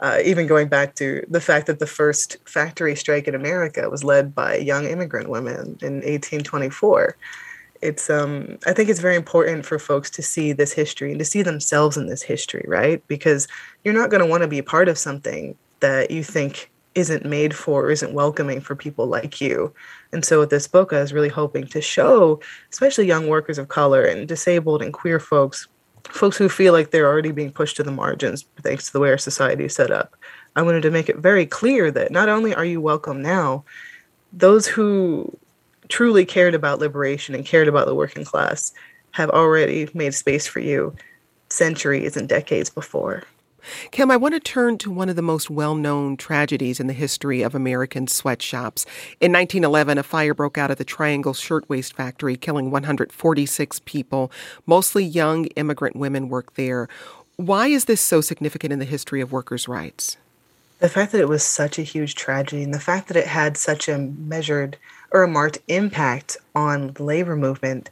Uh, 0.00 0.18
even 0.24 0.46
going 0.46 0.68
back 0.68 0.94
to 0.94 1.24
the 1.28 1.40
fact 1.40 1.66
that 1.66 1.80
the 1.80 1.86
first 1.86 2.36
factory 2.44 2.94
strike 2.94 3.26
in 3.26 3.34
America 3.34 3.90
was 3.90 4.04
led 4.04 4.32
by 4.34 4.54
young 4.56 4.86
immigrant 4.86 5.28
women 5.28 5.76
in 5.82 5.94
1824. 5.94 7.16
It's 7.80 8.08
um, 8.08 8.58
I 8.66 8.72
think 8.72 8.88
it's 8.88 9.00
very 9.00 9.16
important 9.16 9.66
for 9.66 9.78
folks 9.78 10.10
to 10.10 10.22
see 10.22 10.52
this 10.52 10.72
history 10.72 11.10
and 11.10 11.18
to 11.18 11.24
see 11.24 11.42
themselves 11.42 11.96
in 11.96 12.06
this 12.06 12.22
history, 12.22 12.64
right? 12.68 13.06
Because 13.08 13.48
you're 13.84 13.94
not 13.94 14.10
going 14.10 14.22
to 14.22 14.26
want 14.26 14.42
to 14.42 14.48
be 14.48 14.62
part 14.62 14.88
of 14.88 14.98
something 14.98 15.56
that 15.80 16.10
you 16.10 16.22
think 16.22 16.70
isn't 16.94 17.24
made 17.24 17.54
for, 17.54 17.84
or 17.84 17.90
isn't 17.90 18.12
welcoming 18.12 18.60
for 18.60 18.74
people 18.74 19.06
like 19.06 19.40
you. 19.40 19.72
And 20.12 20.24
so 20.24 20.40
with 20.40 20.50
this 20.50 20.66
book, 20.66 20.92
I 20.92 21.00
was 21.00 21.12
really 21.12 21.28
hoping 21.28 21.66
to 21.68 21.80
show, 21.80 22.40
especially 22.72 23.06
young 23.06 23.28
workers 23.28 23.58
of 23.58 23.68
color 23.68 24.02
and 24.02 24.26
disabled 24.26 24.82
and 24.82 24.92
queer 24.92 25.20
folks, 25.20 25.68
folks 26.04 26.36
who 26.36 26.48
feel 26.48 26.72
like 26.72 26.90
they're 26.90 27.06
already 27.06 27.32
being 27.32 27.52
pushed 27.52 27.76
to 27.76 27.82
the 27.82 27.90
margins 27.90 28.44
thanks 28.62 28.86
to 28.86 28.92
the 28.92 29.00
way 29.00 29.10
our 29.10 29.18
society 29.18 29.64
is 29.64 29.74
set 29.74 29.90
up. 29.90 30.16
I 30.56 30.62
wanted 30.62 30.82
to 30.82 30.90
make 30.90 31.08
it 31.08 31.18
very 31.18 31.46
clear 31.46 31.90
that 31.90 32.10
not 32.10 32.28
only 32.28 32.54
are 32.54 32.64
you 32.64 32.80
welcome 32.80 33.22
now, 33.22 33.64
those 34.32 34.66
who 34.66 35.36
truly 35.88 36.24
cared 36.24 36.54
about 36.54 36.80
liberation 36.80 37.34
and 37.34 37.44
cared 37.44 37.68
about 37.68 37.86
the 37.86 37.94
working 37.94 38.24
class 38.24 38.72
have 39.12 39.30
already 39.30 39.88
made 39.94 40.14
space 40.14 40.46
for 40.46 40.60
you 40.60 40.94
centuries 41.50 42.16
and 42.16 42.28
decades 42.28 42.70
before. 42.70 43.24
Kim, 43.90 44.10
I 44.10 44.16
want 44.16 44.34
to 44.34 44.40
turn 44.40 44.78
to 44.78 44.90
one 44.90 45.08
of 45.08 45.16
the 45.16 45.22
most 45.22 45.50
well 45.50 45.74
known 45.74 46.16
tragedies 46.16 46.80
in 46.80 46.86
the 46.86 46.92
history 46.92 47.42
of 47.42 47.54
American 47.54 48.06
sweatshops. 48.06 48.84
In 49.20 49.32
1911, 49.32 49.98
a 49.98 50.02
fire 50.02 50.34
broke 50.34 50.58
out 50.58 50.70
at 50.70 50.78
the 50.78 50.84
Triangle 50.84 51.34
Shirtwaist 51.34 51.94
Factory, 51.94 52.36
killing 52.36 52.70
146 52.70 53.80
people. 53.84 54.30
Mostly 54.66 55.04
young 55.04 55.46
immigrant 55.56 55.96
women 55.96 56.28
worked 56.28 56.56
there. 56.56 56.88
Why 57.36 57.68
is 57.68 57.84
this 57.84 58.00
so 58.00 58.20
significant 58.20 58.72
in 58.72 58.78
the 58.78 58.84
history 58.84 59.20
of 59.20 59.32
workers' 59.32 59.68
rights? 59.68 60.16
The 60.80 60.88
fact 60.88 61.12
that 61.12 61.20
it 61.20 61.28
was 61.28 61.42
such 61.42 61.78
a 61.78 61.82
huge 61.82 62.14
tragedy 62.14 62.62
and 62.62 62.72
the 62.72 62.80
fact 62.80 63.08
that 63.08 63.16
it 63.16 63.26
had 63.26 63.56
such 63.56 63.88
a 63.88 63.98
measured 63.98 64.76
or 65.10 65.22
a 65.22 65.28
marked 65.28 65.58
impact 65.68 66.36
on 66.54 66.92
the 66.92 67.02
labor 67.02 67.34
movement 67.34 67.90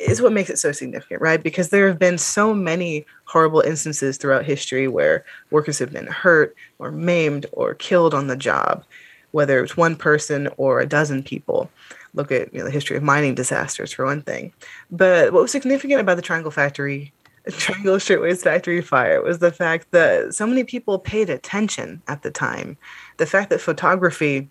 is 0.00 0.22
what 0.22 0.32
makes 0.32 0.50
it 0.50 0.58
so 0.58 0.72
significant, 0.72 1.20
right? 1.20 1.42
Because 1.42 1.68
there 1.68 1.88
have 1.88 1.98
been 1.98 2.18
so 2.18 2.54
many 2.54 3.06
horrible 3.24 3.60
instances 3.60 4.16
throughout 4.16 4.44
history 4.44 4.88
where 4.88 5.24
workers 5.50 5.78
have 5.78 5.92
been 5.92 6.06
hurt 6.06 6.54
or 6.78 6.90
maimed 6.90 7.46
or 7.52 7.74
killed 7.74 8.14
on 8.14 8.26
the 8.26 8.36
job, 8.36 8.84
whether 9.32 9.62
it's 9.62 9.76
one 9.76 9.96
person 9.96 10.48
or 10.56 10.80
a 10.80 10.86
dozen 10.86 11.22
people. 11.22 11.70
Look 12.14 12.32
at 12.32 12.52
you 12.52 12.60
know, 12.60 12.64
the 12.64 12.70
history 12.70 12.96
of 12.96 13.02
mining 13.02 13.34
disasters 13.34 13.92
for 13.92 14.04
one 14.04 14.22
thing. 14.22 14.52
But 14.90 15.32
what 15.32 15.42
was 15.42 15.52
significant 15.52 16.00
about 16.00 16.16
the 16.16 16.22
Triangle 16.22 16.50
Factory, 16.50 17.12
Triangle 17.50 17.98
Shirtwaist 17.98 18.42
Factory 18.42 18.80
fire 18.80 19.22
was 19.22 19.38
the 19.38 19.52
fact 19.52 19.90
that 19.92 20.34
so 20.34 20.46
many 20.46 20.64
people 20.64 20.98
paid 20.98 21.30
attention 21.30 22.02
at 22.08 22.22
the 22.22 22.30
time. 22.30 22.76
The 23.18 23.26
fact 23.26 23.50
that 23.50 23.60
photography 23.60 24.48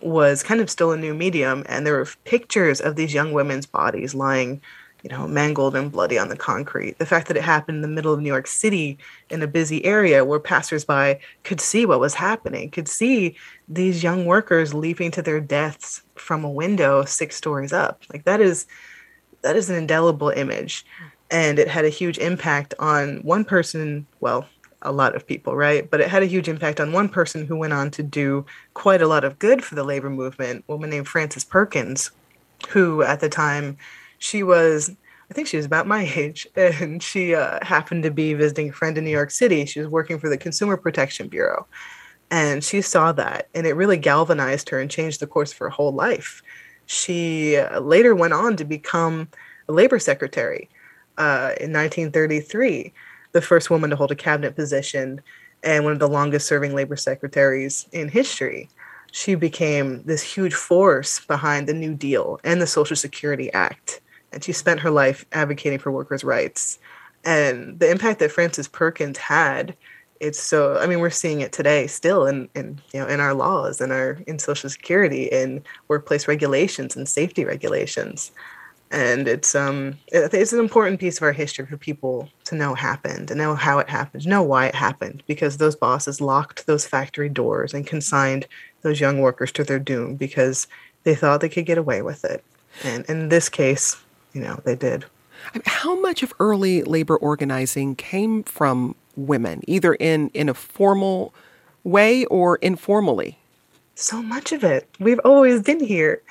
was 0.00 0.42
kind 0.42 0.60
of 0.60 0.70
still 0.70 0.92
a 0.92 0.96
new 0.96 1.12
medium 1.12 1.64
and 1.68 1.86
there 1.86 1.94
were 1.94 2.08
pictures 2.24 2.80
of 2.80 2.96
these 2.96 3.12
young 3.12 3.32
women's 3.32 3.66
bodies 3.66 4.14
lying 4.14 4.60
you 5.02 5.10
know, 5.10 5.26
mangled 5.26 5.74
and 5.74 5.90
bloody 5.90 6.18
on 6.18 6.28
the 6.28 6.36
concrete. 6.36 6.98
The 6.98 7.06
fact 7.06 7.28
that 7.28 7.36
it 7.36 7.42
happened 7.42 7.76
in 7.76 7.82
the 7.82 7.88
middle 7.88 8.12
of 8.12 8.20
New 8.20 8.28
York 8.28 8.46
City 8.46 8.98
in 9.30 9.42
a 9.42 9.48
busy 9.48 9.84
area 9.84 10.24
where 10.24 10.38
passersby 10.38 11.18
could 11.42 11.60
see 11.60 11.84
what 11.86 12.00
was 12.00 12.14
happening, 12.14 12.70
could 12.70 12.88
see 12.88 13.36
these 13.68 14.02
young 14.02 14.26
workers 14.26 14.74
leaping 14.74 15.10
to 15.12 15.22
their 15.22 15.40
deaths 15.40 16.02
from 16.14 16.44
a 16.44 16.50
window 16.50 17.04
six 17.04 17.36
stories 17.36 17.72
up. 17.72 18.02
Like 18.12 18.24
that 18.24 18.40
is 18.40 18.66
that 19.42 19.56
is 19.56 19.68
an 19.68 19.76
indelible 19.76 20.30
image. 20.30 20.86
And 21.30 21.58
it 21.58 21.66
had 21.66 21.84
a 21.84 21.88
huge 21.88 22.18
impact 22.18 22.74
on 22.78 23.16
one 23.22 23.44
person, 23.44 24.06
well, 24.20 24.46
a 24.82 24.92
lot 24.92 25.14
of 25.14 25.26
people, 25.26 25.56
right? 25.56 25.90
But 25.90 26.00
it 26.00 26.08
had 26.08 26.22
a 26.22 26.26
huge 26.26 26.48
impact 26.48 26.78
on 26.78 26.92
one 26.92 27.08
person 27.08 27.46
who 27.46 27.56
went 27.56 27.72
on 27.72 27.90
to 27.92 28.02
do 28.02 28.44
quite 28.74 29.02
a 29.02 29.06
lot 29.06 29.24
of 29.24 29.38
good 29.38 29.64
for 29.64 29.74
the 29.74 29.84
labor 29.84 30.10
movement, 30.10 30.64
a 30.68 30.72
woman 30.72 30.90
named 30.90 31.08
Frances 31.08 31.44
Perkins, 31.44 32.10
who 32.68 33.02
at 33.02 33.20
the 33.20 33.28
time 33.28 33.78
she 34.22 34.44
was 34.44 34.90
I 35.30 35.34
think 35.34 35.48
she 35.48 35.56
was 35.56 35.66
about 35.66 35.86
my 35.86 36.02
age, 36.16 36.46
and 36.56 37.02
she 37.02 37.34
uh, 37.34 37.58
happened 37.62 38.02
to 38.04 38.10
be 38.10 38.34
visiting 38.34 38.68
a 38.68 38.72
friend 38.72 38.96
in 38.98 39.04
New 39.04 39.10
York 39.10 39.30
City. 39.30 39.64
She 39.64 39.80
was 39.80 39.88
working 39.88 40.18
for 40.18 40.28
the 40.28 40.36
Consumer 40.36 40.76
Protection 40.76 41.28
Bureau, 41.28 41.66
and 42.30 42.62
she 42.62 42.82
saw 42.82 43.12
that, 43.12 43.48
and 43.54 43.66
it 43.66 43.74
really 43.74 43.96
galvanized 43.96 44.68
her 44.68 44.78
and 44.78 44.90
changed 44.90 45.20
the 45.20 45.26
course 45.26 45.52
of 45.52 45.58
her 45.58 45.70
whole 45.70 45.92
life. 45.92 46.42
She 46.86 47.56
uh, 47.56 47.80
later 47.80 48.14
went 48.14 48.34
on 48.34 48.56
to 48.56 48.64
become 48.64 49.28
a 49.68 49.72
labor 49.72 49.98
secretary 49.98 50.68
uh, 51.18 51.56
in 51.60 51.72
1933. 51.72 52.92
the 53.32 53.40
first 53.40 53.70
woman 53.70 53.88
to 53.88 53.96
hold 53.96 54.10
a 54.10 54.14
cabinet 54.14 54.54
position 54.54 55.22
and 55.62 55.84
one 55.84 55.94
of 55.94 55.98
the 55.98 56.08
longest 56.08 56.46
serving 56.46 56.74
labor 56.74 56.96
secretaries 56.96 57.88
in 57.92 58.08
history. 58.08 58.68
She 59.12 59.34
became 59.34 60.02
this 60.04 60.22
huge 60.22 60.54
force 60.54 61.24
behind 61.24 61.66
the 61.66 61.74
New 61.74 61.94
Deal 61.94 62.38
and 62.44 62.60
the 62.60 62.66
Social 62.66 62.96
Security 62.96 63.50
Act. 63.52 64.02
And 64.32 64.42
she 64.42 64.52
spent 64.52 64.80
her 64.80 64.90
life 64.90 65.24
advocating 65.32 65.78
for 65.78 65.90
workers' 65.90 66.24
rights. 66.24 66.78
And 67.24 67.78
the 67.78 67.90
impact 67.90 68.18
that 68.20 68.32
Frances 68.32 68.68
Perkins 68.68 69.18
had, 69.18 69.76
it's 70.20 70.40
so 70.40 70.78
I 70.78 70.86
mean, 70.86 71.00
we're 71.00 71.10
seeing 71.10 71.40
it 71.40 71.52
today 71.52 71.86
still 71.86 72.26
in, 72.26 72.48
in 72.54 72.80
you 72.92 73.00
know 73.00 73.06
in 73.06 73.20
our 73.20 73.34
laws 73.34 73.80
and 73.80 73.92
our 73.92 74.18
in 74.26 74.38
social 74.38 74.70
security 74.70 75.24
in 75.24 75.62
workplace 75.88 76.28
regulations 76.28 76.96
and 76.96 77.08
safety 77.08 77.44
regulations 77.44 78.32
and 78.92 79.26
it's 79.26 79.54
um 79.54 79.98
it's 80.08 80.52
an 80.52 80.60
important 80.60 81.00
piece 81.00 81.16
of 81.16 81.22
our 81.22 81.32
history 81.32 81.64
for 81.64 81.76
people 81.76 82.28
to 82.44 82.54
know 82.54 82.74
happened 82.74 83.26
to 83.28 83.34
know 83.34 83.54
how 83.54 83.78
it 83.78 83.88
happened 83.88 84.22
to 84.22 84.28
know 84.28 84.42
why 84.42 84.66
it 84.66 84.74
happened 84.74 85.22
because 85.26 85.56
those 85.56 85.74
bosses 85.74 86.20
locked 86.20 86.66
those 86.66 86.86
factory 86.86 87.28
doors 87.28 87.72
and 87.72 87.86
consigned 87.86 88.46
those 88.82 89.00
young 89.00 89.18
workers 89.18 89.50
to 89.50 89.64
their 89.64 89.78
doom 89.78 90.14
because 90.14 90.68
they 91.04 91.14
thought 91.14 91.40
they 91.40 91.48
could 91.48 91.66
get 91.66 91.78
away 91.78 92.02
with 92.02 92.24
it 92.24 92.44
and 92.84 93.04
in 93.06 93.30
this 93.30 93.48
case 93.48 93.96
you 94.32 94.40
know 94.40 94.60
they 94.64 94.76
did 94.76 95.04
how 95.64 95.98
much 96.00 96.22
of 96.22 96.32
early 96.38 96.82
labor 96.82 97.16
organizing 97.16 97.96
came 97.96 98.42
from 98.44 98.94
women 99.16 99.62
either 99.66 99.94
in 99.94 100.28
in 100.30 100.48
a 100.48 100.54
formal 100.54 101.34
way 101.84 102.24
or 102.26 102.56
informally 102.56 103.38
so 103.94 104.22
much 104.22 104.52
of 104.52 104.64
it. 104.64 104.88
We've 104.98 105.20
always 105.24 105.62
been 105.62 105.80
here, 105.80 106.22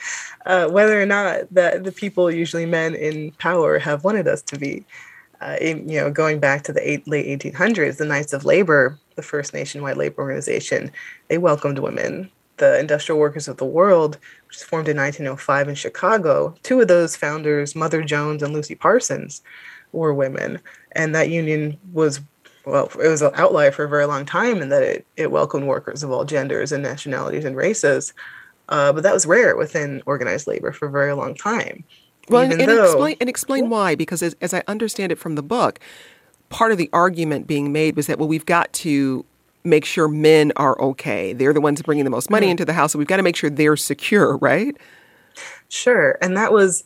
uh, 0.46 0.68
whether 0.70 1.02
or 1.02 1.06
not 1.06 1.42
that 1.52 1.84
the 1.84 1.92
people, 1.92 2.32
usually 2.32 2.66
men 2.66 2.96
in 2.96 3.32
power, 3.34 3.80
have 3.80 4.04
wanted 4.04 4.28
us 4.28 4.42
to 4.44 4.58
be. 4.58 4.86
Uh, 5.40 5.58
in, 5.60 5.90
you 5.90 6.00
know, 6.00 6.12
going 6.12 6.40
back 6.40 6.64
to 6.64 6.72
the 6.72 6.88
eight, 6.88 7.08
late 7.08 7.26
1800s, 7.42 7.98
the 7.98 8.06
Knights 8.06 8.32
of 8.32 8.46
Labor, 8.46 9.00
the 9.16 9.24
first 9.24 9.56
nationwide 9.56 9.98
labor 9.98 10.22
organization, 10.22 10.92
they 11.30 11.40
welcomed 11.40 11.80
women. 11.80 12.30
The 12.62 12.80
Industrial 12.80 13.20
Workers 13.20 13.48
of 13.48 13.58
the 13.58 13.66
World, 13.66 14.20
which 14.48 14.58
was 14.58 14.64
formed 14.64 14.88
in 14.88 14.96
1905 14.96 15.68
in 15.68 15.76
Chicago, 15.76 16.56
two 16.62 16.80
of 16.80 16.88
those 16.88 17.16
founders, 17.16 17.76
Mother 17.76 18.04
Jones 18.04 18.44
and 18.44 18.54
Lucy 18.54 18.76
Parsons, 18.76 19.42
were 19.94 20.14
women, 20.14 20.60
and 20.92 21.16
that 21.16 21.30
union 21.30 21.78
was 21.92 22.22
well, 22.64 22.92
it 23.04 23.08
was 23.08 23.24
an 23.24 23.32
outlier 23.34 23.72
for 23.72 23.86
a 23.86 23.90
very 23.90 24.06
long 24.06 24.24
time 24.24 24.62
in 24.62 24.70
that 24.70 24.84
it, 24.84 25.08
it 25.18 25.32
welcomed 25.32 25.66
workers 25.66 26.04
of 26.04 26.12
all 26.12 26.24
genders 26.24 26.72
and 26.72 26.84
nationalities 26.84 27.44
and 27.44 27.56
races. 27.58 28.14
Uh, 28.70 28.94
but 28.94 29.02
that 29.02 29.16
was 29.16 29.26
rare 29.26 29.58
within 29.58 30.04
organized 30.06 30.46
labor 30.46 30.72
for 30.72 30.88
a 30.88 30.92
very 30.92 31.14
long 31.14 31.34
time. 31.34 31.84
Well, 32.30 32.44
and, 32.44 32.54
and, 32.54 32.70
though, 32.70 32.84
explain, 32.84 33.18
and 33.20 33.28
explain 33.28 33.70
why, 33.72 33.96
because 33.96 34.22
as, 34.22 34.36
as 34.40 34.54
I 34.54 34.62
understand 34.68 35.12
it 35.12 35.18
from 35.18 35.34
the 35.34 35.42
book, 35.42 35.80
part 36.50 36.72
of 36.72 36.78
the 36.78 36.90
argument 36.94 37.48
being 37.48 37.72
made 37.72 37.96
was 37.96 38.06
that, 38.06 38.20
well, 38.20 38.28
we've 38.28 38.46
got 38.46 38.72
to 38.74 39.26
make 39.64 39.86
sure 39.86 40.08
men 40.08 40.52
are 40.56 40.80
okay. 40.82 41.34
They're 41.34 41.54
the 41.54 41.62
ones 41.62 41.82
bringing 41.82 42.04
the 42.04 42.12
most 42.12 42.30
money 42.30 42.50
into 42.50 42.66
the 42.66 42.74
house, 42.74 42.94
so 42.94 43.00
we've 43.00 43.08
got 43.08 43.18
to 43.18 43.24
make 43.24 43.36
sure 43.36 43.50
they're 43.50 43.78
secure, 43.78 44.38
right? 44.38 44.76
Sure. 45.70 46.18
And 46.22 46.36
that 46.38 46.52
was 46.52 46.84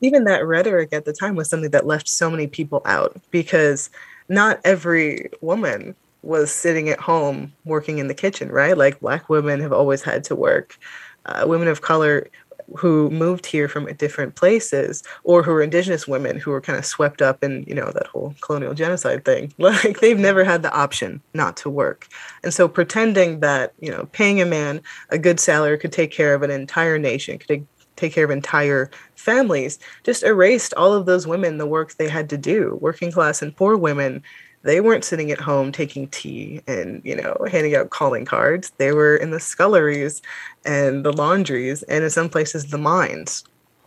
even 0.00 0.24
that 0.24 0.46
rhetoric 0.46 0.92
at 0.92 1.04
the 1.04 1.12
time 1.12 1.34
was 1.34 1.48
something 1.48 1.70
that 1.70 1.86
left 1.86 2.08
so 2.08 2.30
many 2.30 2.46
people 2.46 2.82
out 2.84 3.16
because 3.30 3.90
not 4.28 4.60
every 4.64 5.30
woman 5.40 5.94
was 6.22 6.52
sitting 6.52 6.88
at 6.88 7.00
home 7.00 7.52
working 7.64 7.98
in 7.98 8.08
the 8.08 8.14
kitchen, 8.14 8.50
right? 8.50 8.76
Like 8.76 9.00
black 9.00 9.28
women 9.28 9.60
have 9.60 9.72
always 9.72 10.02
had 10.02 10.24
to 10.24 10.34
work. 10.34 10.78
Uh, 11.26 11.44
women 11.46 11.68
of 11.68 11.82
color 11.82 12.28
who 12.76 13.10
moved 13.10 13.46
here 13.46 13.68
from 13.68 13.92
different 13.94 14.34
places 14.34 15.02
or 15.24 15.42
who 15.42 15.52
are 15.52 15.62
indigenous 15.62 16.08
women 16.08 16.38
who 16.38 16.50
were 16.50 16.60
kind 16.60 16.78
of 16.78 16.84
swept 16.84 17.22
up 17.22 17.42
in 17.44 17.64
you 17.66 17.74
know 17.74 17.90
that 17.92 18.06
whole 18.08 18.34
colonial 18.40 18.74
genocide 18.74 19.24
thing. 19.24 19.52
Like 19.66 20.00
they've 20.00 20.18
never 20.18 20.44
had 20.44 20.62
the 20.62 20.72
option 20.72 21.20
not 21.34 21.56
to 21.58 21.70
work. 21.70 22.06
And 22.44 22.54
so 22.54 22.68
pretending 22.68 23.40
that 23.40 23.74
you 23.80 23.90
know 23.90 24.08
paying 24.12 24.40
a 24.40 24.46
man 24.46 24.80
a 25.10 25.18
good 25.18 25.40
salary 25.40 25.78
could 25.78 25.92
take 25.92 26.12
care 26.12 26.34
of 26.34 26.42
an 26.42 26.50
entire 26.50 26.98
nation 26.98 27.38
could 27.38 27.48
take, 27.48 27.64
take 27.96 28.12
care 28.12 28.24
of 28.24 28.30
entire 28.30 28.90
families 29.16 29.78
just 30.04 30.22
erased 30.22 30.72
all 30.74 30.92
of 30.92 31.06
those 31.06 31.26
women 31.26 31.58
the 31.58 31.66
work 31.66 31.94
they 31.94 32.08
had 32.08 32.30
to 32.30 32.38
do. 32.38 32.78
Working 32.80 33.10
class 33.10 33.42
and 33.42 33.56
poor 33.56 33.76
women 33.76 34.22
they 34.66 34.80
weren't 34.80 35.04
sitting 35.04 35.30
at 35.30 35.40
home 35.40 35.70
taking 35.70 36.08
tea 36.08 36.60
and 36.66 37.00
you 37.04 37.14
know 37.14 37.36
handing 37.48 37.76
out 37.76 37.90
calling 37.90 38.24
cards. 38.24 38.72
They 38.78 38.92
were 38.92 39.16
in 39.16 39.30
the 39.30 39.38
sculleries 39.38 40.20
and 40.64 41.04
the 41.04 41.12
laundries 41.12 41.84
and 41.84 42.02
in 42.02 42.10
some 42.10 42.28
places 42.28 42.66
the 42.66 42.78
mines. 42.78 43.44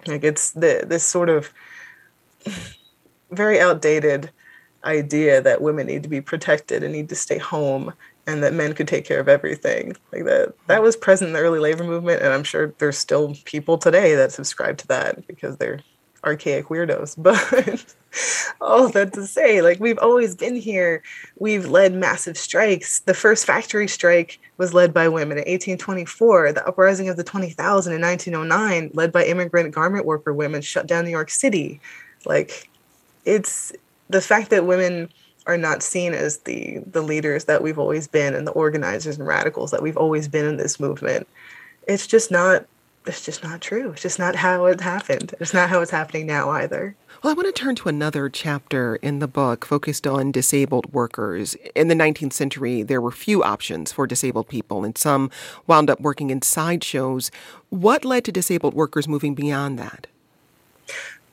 Like 0.07 0.23
it's 0.23 0.51
the 0.51 0.85
this 0.87 1.03
sort 1.03 1.29
of 1.29 1.51
very 3.31 3.59
outdated 3.59 4.31
idea 4.85 5.41
that 5.41 5.61
women 5.61 5.87
need 5.87 6.03
to 6.03 6.09
be 6.09 6.21
protected 6.21 6.81
and 6.81 6.93
need 6.93 7.09
to 7.09 7.15
stay 7.15 7.37
home 7.37 7.93
and 8.25 8.41
that 8.41 8.53
men 8.53 8.73
could 8.73 8.87
take 8.87 9.03
care 9.03 9.19
of 9.19 9.27
everything. 9.27 9.97
Like 10.13 10.23
that 10.23 10.53
that 10.67 10.81
was 10.81 10.95
present 10.95 11.27
in 11.27 11.33
the 11.33 11.39
early 11.39 11.59
labor 11.59 11.83
movement 11.83 12.21
and 12.21 12.33
i'm 12.33 12.45
sure 12.45 12.73
there's 12.77 12.97
still 12.97 13.35
people 13.43 13.77
today 13.77 14.15
that 14.15 14.31
subscribe 14.31 14.77
to 14.77 14.87
that 14.87 15.27
because 15.27 15.57
they're 15.57 15.81
archaic 16.23 16.67
weirdos 16.67 17.15
but 17.21 17.95
all 18.61 18.89
that 18.89 19.13
to 19.13 19.25
say 19.25 19.61
like 19.61 19.79
we've 19.79 19.99
always 19.99 20.35
been 20.35 20.55
here. 20.55 21.03
We've 21.37 21.67
led 21.67 21.93
massive 21.93 22.37
strikes. 22.37 23.01
The 23.01 23.13
first 23.13 23.45
factory 23.45 23.87
strike 23.87 24.39
was 24.57 24.73
led 24.73 24.93
by 24.93 25.07
women 25.07 25.37
in 25.37 25.43
1824 25.43 26.53
the 26.53 26.67
uprising 26.67 27.09
of 27.09 27.17
the 27.17 27.23
20000 27.23 27.93
in 27.93 28.01
1909 28.01 28.91
led 28.93 29.11
by 29.11 29.25
immigrant 29.25 29.73
garment 29.73 30.05
worker 30.05 30.33
women 30.33 30.61
shut 30.61 30.87
down 30.87 31.05
new 31.05 31.11
york 31.11 31.29
city. 31.29 31.79
Like 32.25 32.69
it's 33.25 33.71
the 34.09 34.21
fact 34.21 34.49
that 34.49 34.65
women 34.65 35.09
are 35.45 35.57
not 35.57 35.81
seen 35.81 36.13
as 36.13 36.37
the 36.39 36.79
the 36.85 37.01
leaders 37.01 37.45
that 37.45 37.63
we've 37.63 37.79
always 37.79 38.07
been 38.07 38.35
and 38.35 38.45
the 38.45 38.51
organizers 38.51 39.17
and 39.17 39.27
radicals 39.27 39.71
that 39.71 39.81
we've 39.81 39.97
always 39.97 40.27
been 40.27 40.45
in 40.45 40.57
this 40.57 40.79
movement 40.79 41.27
it's 41.87 42.05
just 42.05 42.29
not 42.29 42.65
it's 43.09 43.25
just 43.25 43.43
not 43.43 43.59
true 43.59 43.91
it's 43.91 44.01
just 44.01 44.19
not 44.19 44.35
how 44.35 44.65
it 44.65 44.79
happened 44.79 45.33
it's 45.39 45.53
not 45.53 45.69
how 45.69 45.81
it's 45.81 45.91
happening 45.91 46.25
now 46.25 46.49
either 46.51 46.95
well, 47.21 47.31
I 47.31 47.33
want 47.35 47.53
to 47.53 47.61
turn 47.61 47.75
to 47.75 47.89
another 47.89 48.29
chapter 48.29 48.95
in 48.97 49.19
the 49.19 49.27
book 49.27 49.65
focused 49.65 50.07
on 50.07 50.31
disabled 50.31 50.93
workers. 50.93 51.53
In 51.75 51.89
the 51.89 51.95
19th 51.95 52.31
century, 52.31 52.81
there 52.81 53.01
were 53.01 53.11
few 53.11 53.43
options 53.43 53.91
for 53.91 54.07
disabled 54.07 54.47
people, 54.47 54.85
and 54.85 54.97
some 54.97 55.29
wound 55.67 55.89
up 55.89 55.99
working 55.99 56.29
in 56.29 56.41
sideshows. 56.41 57.29
What 57.67 58.05
led 58.05 58.23
to 58.23 58.31
disabled 58.31 58.73
workers 58.73 59.05
moving 59.05 59.35
beyond 59.35 59.77
that? 59.79 60.07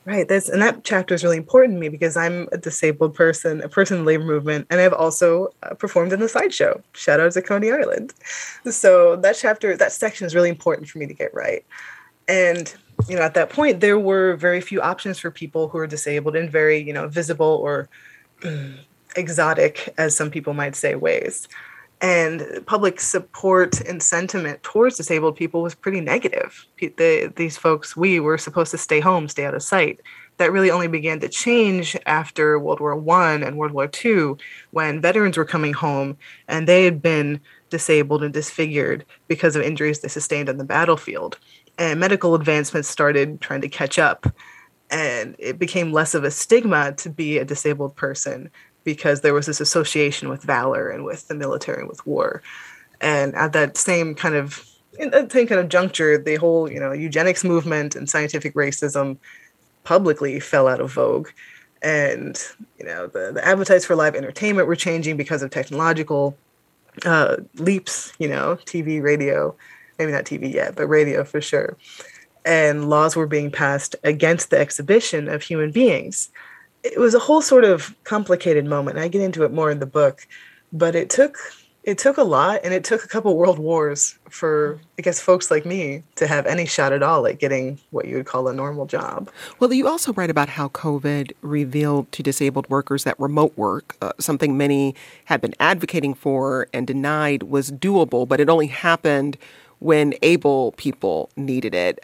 Right. 0.06 0.28
That's 0.28 0.48
and 0.48 0.62
that 0.62 0.84
chapter 0.84 1.16
is 1.16 1.24
really 1.24 1.36
important 1.36 1.74
to 1.74 1.80
me 1.80 1.88
because 1.88 2.16
I'm 2.16 2.48
a 2.52 2.58
disabled 2.58 3.16
person, 3.16 3.60
a 3.60 3.68
person 3.68 3.98
in 3.98 4.04
the 4.04 4.06
labor 4.06 4.22
movement, 4.22 4.68
and 4.70 4.80
I've 4.80 4.92
also 4.92 5.48
uh, 5.64 5.74
performed 5.74 6.12
in 6.12 6.20
the 6.20 6.28
sideshow. 6.28 6.80
Shout 6.92 7.18
out 7.18 7.32
to 7.32 7.42
Coney 7.42 7.72
Island. 7.72 8.14
So 8.70 9.16
that 9.16 9.34
chapter, 9.36 9.76
that 9.76 9.90
section 9.90 10.24
is 10.24 10.32
really 10.32 10.48
important 10.48 10.88
for 10.88 10.98
me 10.98 11.08
to 11.08 11.14
get 11.14 11.34
right. 11.34 11.64
And 12.28 12.72
you 13.08 13.16
know, 13.16 13.22
at 13.22 13.34
that 13.34 13.50
point, 13.50 13.80
there 13.80 13.98
were 13.98 14.36
very 14.36 14.60
few 14.60 14.80
options 14.80 15.18
for 15.18 15.32
people 15.32 15.66
who 15.66 15.78
are 15.78 15.88
disabled 15.88 16.36
in 16.36 16.48
very, 16.48 16.78
you 16.78 16.92
know, 16.92 17.08
visible 17.08 17.58
or 17.60 17.88
exotic, 19.16 19.92
as 19.98 20.16
some 20.16 20.30
people 20.30 20.54
might 20.54 20.76
say, 20.76 20.94
ways 20.94 21.48
and 22.00 22.62
public 22.66 23.00
support 23.00 23.80
and 23.80 24.02
sentiment 24.02 24.62
towards 24.62 24.96
disabled 24.96 25.36
people 25.36 25.62
was 25.62 25.74
pretty 25.74 26.00
negative. 26.00 26.66
The, 26.78 27.32
these 27.36 27.56
folks, 27.56 27.96
we 27.96 28.20
were 28.20 28.36
supposed 28.36 28.70
to 28.72 28.78
stay 28.78 29.00
home, 29.00 29.28
stay 29.28 29.46
out 29.46 29.54
of 29.54 29.62
sight. 29.62 30.00
That 30.36 30.52
really 30.52 30.70
only 30.70 30.88
began 30.88 31.20
to 31.20 31.28
change 31.28 31.96
after 32.04 32.58
World 32.58 32.80
War 32.80 32.94
One 32.94 33.42
and 33.42 33.56
World 33.56 33.72
War 33.72 33.88
Two, 33.88 34.36
when 34.72 35.00
veterans 35.00 35.38
were 35.38 35.46
coming 35.46 35.72
home 35.72 36.18
and 36.48 36.68
they 36.68 36.84
had 36.84 37.00
been 37.00 37.40
disabled 37.70 38.22
and 38.22 38.34
disfigured 38.34 39.06
because 39.28 39.56
of 39.56 39.62
injuries 39.62 40.00
they 40.00 40.08
sustained 40.08 40.50
on 40.50 40.58
the 40.58 40.64
battlefield. 40.64 41.38
And 41.78 41.98
medical 41.98 42.34
advancements 42.34 42.88
started 42.88 43.40
trying 43.40 43.62
to 43.62 43.68
catch 43.68 43.98
up 43.98 44.26
and 44.90 45.34
it 45.38 45.58
became 45.58 45.92
less 45.92 46.14
of 46.14 46.24
a 46.24 46.30
stigma 46.30 46.92
to 46.92 47.10
be 47.10 47.38
a 47.38 47.44
disabled 47.44 47.96
person 47.96 48.50
because 48.86 49.20
there 49.20 49.34
was 49.34 49.46
this 49.46 49.60
association 49.60 50.30
with 50.30 50.42
valor 50.42 50.88
and 50.88 51.04
with 51.04 51.26
the 51.28 51.34
military 51.34 51.80
and 51.80 51.88
with 51.88 52.06
war. 52.06 52.40
And 53.02 53.34
at 53.34 53.52
that 53.52 53.76
same 53.76 54.14
kind 54.14 54.36
of 54.36 54.64
in 54.98 55.10
that 55.10 55.30
same 55.30 55.46
kind 55.46 55.60
of 55.60 55.68
juncture, 55.68 56.16
the 56.16 56.36
whole 56.36 56.70
you 56.72 56.80
know 56.80 56.92
eugenics 56.92 57.44
movement 57.44 57.94
and 57.94 58.08
scientific 58.08 58.54
racism 58.54 59.18
publicly 59.84 60.40
fell 60.40 60.68
out 60.68 60.80
of 60.80 60.92
vogue, 60.92 61.28
and 61.82 62.42
you 62.78 62.86
know 62.86 63.08
the, 63.08 63.32
the 63.34 63.46
appetites 63.46 63.84
for 63.84 63.96
live 63.96 64.14
entertainment 64.14 64.68
were 64.68 64.76
changing 64.76 65.18
because 65.18 65.42
of 65.42 65.50
technological 65.50 66.38
uh, 67.04 67.36
leaps. 67.56 68.14
You 68.18 68.28
know, 68.28 68.56
TV, 68.64 69.02
radio, 69.02 69.54
maybe 69.98 70.12
not 70.12 70.24
TV 70.24 70.50
yet, 70.50 70.76
but 70.76 70.86
radio 70.86 71.24
for 71.24 71.42
sure. 71.42 71.76
And 72.46 72.88
laws 72.88 73.16
were 73.16 73.26
being 73.26 73.50
passed 73.50 73.96
against 74.04 74.50
the 74.50 74.58
exhibition 74.58 75.28
of 75.28 75.42
human 75.42 75.72
beings 75.72 76.30
it 76.92 77.00
was 77.00 77.14
a 77.14 77.18
whole 77.18 77.42
sort 77.42 77.64
of 77.64 77.94
complicated 78.04 78.64
moment. 78.64 78.98
I 78.98 79.08
get 79.08 79.22
into 79.22 79.44
it 79.44 79.52
more 79.52 79.70
in 79.70 79.80
the 79.80 79.86
book, 79.86 80.26
but 80.72 80.94
it 80.94 81.10
took 81.10 81.38
it 81.86 81.98
took 81.98 82.16
a 82.16 82.22
lot 82.24 82.58
and 82.64 82.74
it 82.74 82.82
took 82.82 83.04
a 83.04 83.08
couple 83.08 83.36
world 83.36 83.60
wars 83.60 84.18
for 84.28 84.78
i 84.98 85.02
guess 85.02 85.20
folks 85.20 85.52
like 85.52 85.64
me 85.64 86.02
to 86.16 86.26
have 86.26 86.44
any 86.44 86.66
shot 86.66 86.92
at 86.92 87.00
all 87.00 87.26
at 87.28 87.38
getting 87.38 87.78
what 87.90 88.06
you 88.06 88.16
would 88.16 88.26
call 88.26 88.48
a 88.48 88.52
normal 88.52 88.86
job 88.86 89.30
well 89.60 89.72
you 89.72 89.86
also 89.86 90.12
write 90.14 90.28
about 90.28 90.48
how 90.48 90.68
covid 90.70 91.30
revealed 91.42 92.10
to 92.10 92.24
disabled 92.24 92.68
workers 92.68 93.04
that 93.04 93.18
remote 93.20 93.56
work 93.56 93.96
uh, 94.02 94.12
something 94.18 94.56
many 94.56 94.96
had 95.26 95.40
been 95.40 95.54
advocating 95.60 96.12
for 96.12 96.66
and 96.74 96.88
denied 96.88 97.44
was 97.44 97.70
doable 97.70 98.26
but 98.26 98.40
it 98.40 98.48
only 98.48 98.66
happened 98.66 99.38
when 99.78 100.12
able 100.22 100.72
people 100.72 101.30
needed 101.36 101.72
it 101.72 102.00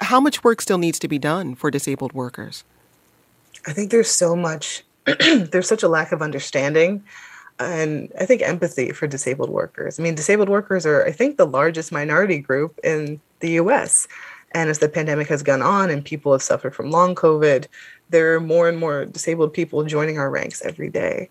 how 0.00 0.18
much 0.18 0.42
work 0.42 0.62
still 0.62 0.78
needs 0.78 0.98
to 0.98 1.08
be 1.08 1.18
done 1.18 1.54
for 1.54 1.70
disabled 1.70 2.14
workers 2.14 2.64
i 3.66 3.72
think 3.72 3.90
there's 3.90 4.10
so 4.10 4.34
much 4.36 4.82
there's 5.04 5.68
such 5.68 5.82
a 5.82 5.88
lack 5.88 6.12
of 6.12 6.22
understanding 6.22 7.02
and 7.58 8.12
I 8.20 8.26
think 8.26 8.42
empathy 8.42 8.92
for 8.92 9.06
disabled 9.06 9.50
workers. 9.50 9.98
I 9.98 10.02
mean, 10.02 10.14
disabled 10.14 10.48
workers 10.48 10.84
are, 10.84 11.06
I 11.06 11.12
think, 11.12 11.36
the 11.36 11.46
largest 11.46 11.90
minority 11.90 12.38
group 12.38 12.78
in 12.84 13.20
the 13.40 13.52
US. 13.52 14.06
And 14.52 14.70
as 14.70 14.78
the 14.78 14.88
pandemic 14.88 15.28
has 15.28 15.42
gone 15.42 15.62
on 15.62 15.90
and 15.90 16.04
people 16.04 16.32
have 16.32 16.42
suffered 16.42 16.74
from 16.74 16.90
long 16.90 17.14
COVID, 17.14 17.66
there 18.10 18.34
are 18.34 18.40
more 18.40 18.68
and 18.68 18.78
more 18.78 19.06
disabled 19.06 19.52
people 19.52 19.84
joining 19.84 20.18
our 20.18 20.30
ranks 20.30 20.62
every 20.62 20.90
day. 20.90 21.28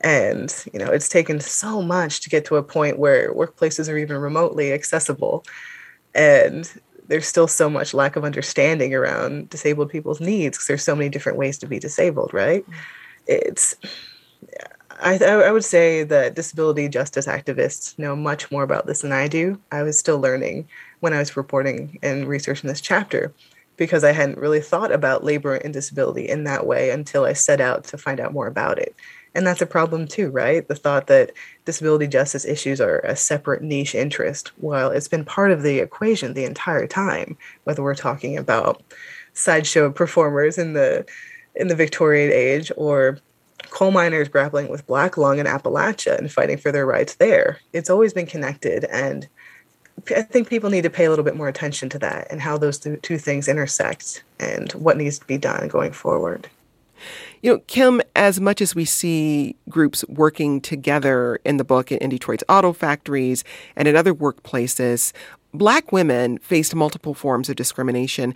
And, 0.00 0.54
you 0.72 0.78
know, 0.78 0.90
it's 0.90 1.08
taken 1.08 1.40
so 1.40 1.82
much 1.82 2.20
to 2.20 2.30
get 2.30 2.44
to 2.46 2.56
a 2.56 2.62
point 2.62 2.98
where 2.98 3.32
workplaces 3.34 3.90
are 3.92 3.96
even 3.96 4.18
remotely 4.18 4.72
accessible. 4.72 5.44
And 6.14 6.70
there's 7.08 7.26
still 7.26 7.48
so 7.48 7.68
much 7.70 7.94
lack 7.94 8.16
of 8.16 8.24
understanding 8.24 8.94
around 8.94 9.50
disabled 9.50 9.90
people's 9.90 10.20
needs 10.20 10.56
because 10.56 10.66
there's 10.66 10.84
so 10.84 10.96
many 10.96 11.08
different 11.08 11.38
ways 11.38 11.58
to 11.58 11.66
be 11.66 11.78
disabled, 11.78 12.32
right? 12.32 12.64
Mm-hmm. 12.64 12.80
It's 13.26 13.74
I, 15.00 15.18
I 15.18 15.52
would 15.52 15.64
say 15.64 16.04
that 16.04 16.34
disability 16.34 16.88
justice 16.88 17.26
activists 17.26 17.98
know 17.98 18.16
much 18.16 18.50
more 18.50 18.62
about 18.62 18.86
this 18.86 19.02
than 19.02 19.12
I 19.12 19.28
do. 19.28 19.60
I 19.70 19.82
was 19.82 19.98
still 19.98 20.18
learning 20.18 20.68
when 21.00 21.12
I 21.12 21.18
was 21.18 21.36
reporting 21.36 21.98
and 22.02 22.26
researching 22.26 22.68
this 22.68 22.80
chapter 22.80 23.32
because 23.76 24.04
I 24.04 24.12
hadn't 24.12 24.38
really 24.38 24.60
thought 24.60 24.90
about 24.90 25.24
labor 25.24 25.56
and 25.56 25.72
disability 25.72 26.26
in 26.26 26.44
that 26.44 26.66
way 26.66 26.90
until 26.90 27.24
I 27.24 27.34
set 27.34 27.60
out 27.60 27.84
to 27.84 27.98
find 27.98 28.20
out 28.20 28.32
more 28.32 28.46
about 28.46 28.78
it. 28.78 28.94
And 29.36 29.46
that's 29.46 29.60
a 29.60 29.66
problem 29.66 30.08
too, 30.08 30.30
right? 30.30 30.66
The 30.66 30.74
thought 30.74 31.08
that 31.08 31.30
disability 31.66 32.06
justice 32.06 32.46
issues 32.46 32.80
are 32.80 33.00
a 33.00 33.14
separate 33.14 33.62
niche 33.62 33.94
interest, 33.94 34.50
while 34.56 34.90
it's 34.90 35.08
been 35.08 35.26
part 35.26 35.52
of 35.52 35.62
the 35.62 35.78
equation 35.78 36.32
the 36.32 36.46
entire 36.46 36.86
time, 36.86 37.36
whether 37.64 37.82
we're 37.82 37.94
talking 37.94 38.38
about 38.38 38.82
sideshow 39.34 39.90
performers 39.92 40.56
in 40.56 40.72
the 40.72 41.04
in 41.54 41.68
the 41.68 41.74
Victorian 41.74 42.32
age 42.32 42.72
or 42.76 43.18
coal 43.70 43.90
miners 43.90 44.28
grappling 44.28 44.68
with 44.68 44.86
black 44.86 45.18
lung 45.18 45.38
in 45.38 45.46
Appalachia 45.46 46.18
and 46.18 46.32
fighting 46.32 46.56
for 46.56 46.72
their 46.72 46.86
rights 46.86 47.16
there. 47.16 47.60
It's 47.74 47.90
always 47.90 48.14
been 48.14 48.26
connected. 48.26 48.84
And 48.84 49.28
I 50.14 50.22
think 50.22 50.48
people 50.48 50.70
need 50.70 50.82
to 50.82 50.90
pay 50.90 51.04
a 51.04 51.10
little 51.10 51.24
bit 51.24 51.36
more 51.36 51.48
attention 51.48 51.88
to 51.90 51.98
that 51.98 52.26
and 52.30 52.40
how 52.40 52.56
those 52.56 52.78
two 52.78 53.18
things 53.18 53.48
intersect 53.48 54.22
and 54.40 54.72
what 54.72 54.96
needs 54.96 55.18
to 55.18 55.26
be 55.26 55.38
done 55.38 55.68
going 55.68 55.92
forward. 55.92 56.48
You 57.46 57.52
know, 57.52 57.62
Kim, 57.68 58.02
as 58.16 58.40
much 58.40 58.60
as 58.60 58.74
we 58.74 58.84
see 58.84 59.54
groups 59.68 60.04
working 60.08 60.60
together 60.60 61.38
in 61.44 61.58
the 61.58 61.64
book 61.64 61.92
in 61.92 62.10
Detroit's 62.10 62.42
auto 62.48 62.72
factories 62.72 63.44
and 63.76 63.86
in 63.86 63.94
other 63.94 64.12
workplaces, 64.12 65.12
Black 65.54 65.92
women 65.92 66.38
faced 66.38 66.74
multiple 66.74 67.14
forms 67.14 67.48
of 67.48 67.54
discrimination. 67.54 68.34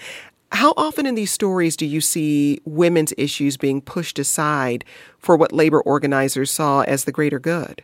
How 0.52 0.74
often 0.76 1.06
in 1.06 1.16
these 1.16 1.32
stories 1.32 1.74
do 1.74 1.86
you 1.86 2.00
see 2.00 2.60
women's 2.64 3.12
issues 3.18 3.56
being 3.56 3.80
pushed 3.80 4.20
aside 4.20 4.84
for 5.18 5.36
what 5.36 5.50
labor 5.50 5.80
organizers 5.80 6.52
saw 6.52 6.82
as 6.82 7.02
the 7.02 7.10
greater 7.10 7.40
good? 7.40 7.82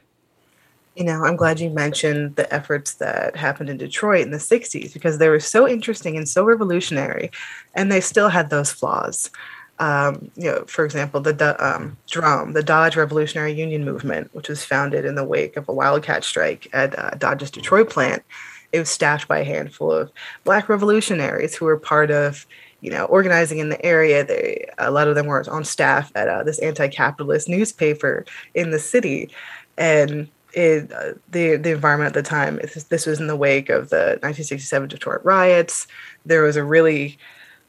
You 0.95 1.03
know, 1.03 1.25
I'm 1.25 1.35
glad 1.35 1.59
you 1.59 1.71
mentioned 1.71 2.37
the 2.37 2.55
efforts 2.55 2.95
that 2.95 3.35
happened 3.35 3.69
in 3.69 3.79
Detroit 3.79 4.23
in 4.23 4.31
the 4.31 4.39
60s 4.39 4.95
because 4.95 5.19
they 5.19 5.29
were 5.29 5.41
so 5.41 5.67
interesting 5.67 6.17
and 6.17 6.29
so 6.29 6.45
revolutionary, 6.45 7.33
and 7.75 7.91
they 7.91 8.01
still 8.01 8.29
had 8.29 8.49
those 8.49 8.71
flaws. 8.71 9.33
Um, 9.79 10.31
you 10.37 10.51
know, 10.51 10.65
for 10.67 10.85
example, 10.85 11.21
the 11.21 11.57
um, 11.65 11.97
DRUM, 12.07 12.55
the 12.55 12.63
Dodge 12.63 12.97
Revolutionary 12.97 13.53
Union 13.53 13.85
Movement, 13.85 14.35
which 14.35 14.49
was 14.49 14.65
founded 14.65 15.05
in 15.05 15.17
the 15.17 15.25
wake 15.25 15.57
of 15.57 15.69
a 15.69 15.73
wildcat 15.73 16.25
strike 16.25 16.69
at 16.73 16.99
uh, 16.99 17.11
Dodge's 17.11 17.51
Detroit 17.51 17.91
plant, 17.91 18.23
it 18.73 18.79
was 18.79 18.89
staffed 18.89 19.29
by 19.29 19.41
a 19.41 19.45
handful 19.45 19.93
of 19.93 20.11
Black 20.45 20.69
revolutionaries 20.69 21.55
who 21.55 21.67
were 21.67 21.79
part 21.79 22.11
of 22.11 22.47
you 22.81 22.91
know, 22.91 23.07
organizing 23.07 23.59
in 23.59 23.69
the 23.69 23.85
area. 23.85 24.25
They 24.25 24.69
a 24.79 24.91
lot 24.91 25.09
of 25.09 25.15
them 25.15 25.27
were 25.27 25.45
on 25.51 25.65
staff 25.65 26.13
at 26.15 26.29
uh, 26.29 26.43
this 26.43 26.59
anti-capitalist 26.59 27.49
newspaper 27.49 28.25
in 28.55 28.71
the 28.71 28.79
city, 28.79 29.31
and 29.79 30.29
it, 30.53 30.93
uh, 30.93 31.15
the 31.31 31.57
the 31.57 31.73
environment 31.73 32.15
at 32.15 32.25
the 32.25 32.29
time. 32.29 32.61
This 32.89 33.07
was 33.07 33.19
in 33.19 33.27
the 33.27 33.37
wake 33.37 33.71
of 33.71 33.91
the 33.91 34.19
1967 34.23 34.89
Detroit 34.89 35.21
riots. 35.25 35.87
There 36.25 36.43
was 36.43 36.57
a 36.57 36.65
really 36.65 37.19